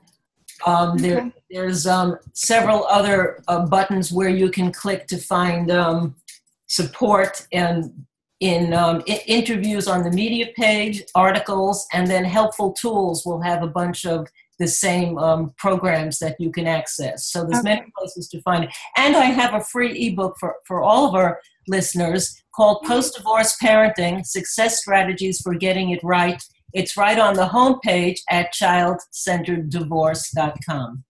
Um, 0.65 0.97
there, 0.99 1.19
Okay. 1.19 1.33
there's 1.51 1.87
um, 1.87 2.17
several 2.33 2.85
other 2.87 3.43
uh, 3.49 3.67
buttons 3.67 4.13
where 4.13 4.29
you 4.29 4.49
can 4.51 4.71
click 4.73 5.07
to 5.09 5.19
find 5.19 5.71
um, 5.73 6.15
support 6.69 7.47
and 7.53 7.93
in 8.41 8.73
um, 8.75 9.03
I- 9.09 9.23
interviews 9.27 9.89
on 9.89 10.03
the 10.05 10.11
media 10.11 10.47
page, 10.57 11.03
articles, 11.15 11.87
and 11.93 12.07
then 12.07 12.25
helpful 12.25 12.73
tools 12.73 13.25
We'll 13.27 13.41
have 13.41 13.63
a 13.65 13.73
bunch 13.81 14.07
of 14.07 14.19
the 14.59 14.69
same 14.69 15.19
um, 15.19 15.53
programs 15.59 16.19
that 16.19 16.37
you 16.39 16.51
can 16.51 16.67
access. 16.67 17.31
So 17.31 17.45
there's 17.45 17.65
many 17.65 17.87
places 17.99 18.29
to 18.29 18.41
find 18.43 18.65
it. 18.65 18.71
And 18.97 19.17
I 19.17 19.27
have 19.27 19.55
a 19.55 19.61
free 19.61 20.09
ebook 20.09 20.37
for, 20.39 20.57
for 20.67 20.83
all 20.83 21.09
of 21.09 21.15
our 21.15 21.41
listeners 21.67 22.43
called 22.55 22.83
Post 22.85 23.17
Divorce 23.17 23.57
Parenting 23.63 24.25
Success 24.25 24.81
Strategies 24.81 25.41
for 25.41 25.55
Getting 25.55 25.91
It 25.91 26.01
Right. 26.03 26.43
It's 26.73 26.97
right 26.97 27.19
on 27.19 27.35
the 27.35 27.47
homepage 27.47 28.21
at 28.31 28.55
childcentereddivorce.com. 28.55 31.05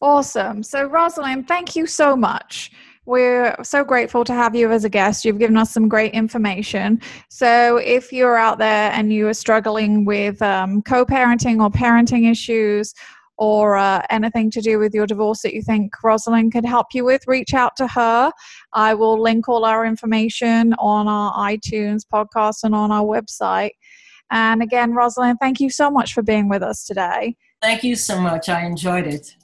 Awesome. 0.00 0.64
So, 0.64 0.86
Rosalind, 0.86 1.48
thank 1.48 1.76
you 1.76 1.86
so 1.86 2.16
much. 2.16 2.72
We're 3.04 3.56
so 3.64 3.82
grateful 3.82 4.22
to 4.24 4.32
have 4.32 4.54
you 4.54 4.70
as 4.70 4.84
a 4.84 4.88
guest. 4.88 5.24
You've 5.24 5.38
given 5.38 5.56
us 5.56 5.72
some 5.72 5.88
great 5.88 6.12
information. 6.12 7.00
So, 7.30 7.78
if 7.78 8.12
you're 8.12 8.36
out 8.36 8.58
there 8.58 8.92
and 8.92 9.12
you 9.12 9.26
are 9.28 9.34
struggling 9.34 10.04
with 10.04 10.40
um, 10.40 10.82
co 10.82 11.04
parenting 11.04 11.60
or 11.60 11.70
parenting 11.70 12.30
issues, 12.30 12.94
or 13.38 13.76
uh, 13.76 14.02
anything 14.10 14.50
to 14.52 14.60
do 14.60 14.78
with 14.78 14.94
your 14.94 15.06
divorce 15.06 15.42
that 15.42 15.52
you 15.52 15.62
think 15.62 15.92
Rosalind 16.04 16.52
could 16.52 16.64
help 16.64 16.88
you 16.94 17.04
with, 17.04 17.26
reach 17.26 17.54
out 17.54 17.74
to 17.76 17.88
her. 17.88 18.30
I 18.72 18.94
will 18.94 19.20
link 19.20 19.48
all 19.48 19.64
our 19.64 19.84
information 19.84 20.74
on 20.74 21.08
our 21.08 21.32
iTunes 21.34 22.02
podcast 22.06 22.62
and 22.62 22.72
on 22.72 22.92
our 22.92 23.04
website. 23.04 23.72
And 24.30 24.62
again, 24.62 24.92
Rosalind, 24.92 25.38
thank 25.40 25.58
you 25.58 25.70
so 25.70 25.90
much 25.90 26.14
for 26.14 26.22
being 26.22 26.48
with 26.48 26.62
us 26.62 26.84
today. 26.84 27.36
Thank 27.60 27.82
you 27.82 27.96
so 27.96 28.20
much. 28.20 28.48
I 28.48 28.64
enjoyed 28.64 29.06
it. 29.06 29.36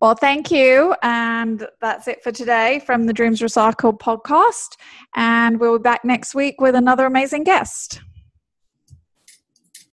Well, 0.00 0.14
thank 0.14 0.50
you. 0.50 0.94
And 1.02 1.66
that's 1.80 2.06
it 2.06 2.22
for 2.22 2.30
today 2.30 2.80
from 2.84 3.06
the 3.06 3.14
Dreams 3.14 3.40
Recycled 3.40 3.98
podcast. 3.98 4.76
And 5.14 5.58
we'll 5.58 5.78
be 5.78 5.82
back 5.82 6.04
next 6.04 6.34
week 6.34 6.60
with 6.60 6.74
another 6.74 7.06
amazing 7.06 7.44
guest. 7.44 8.00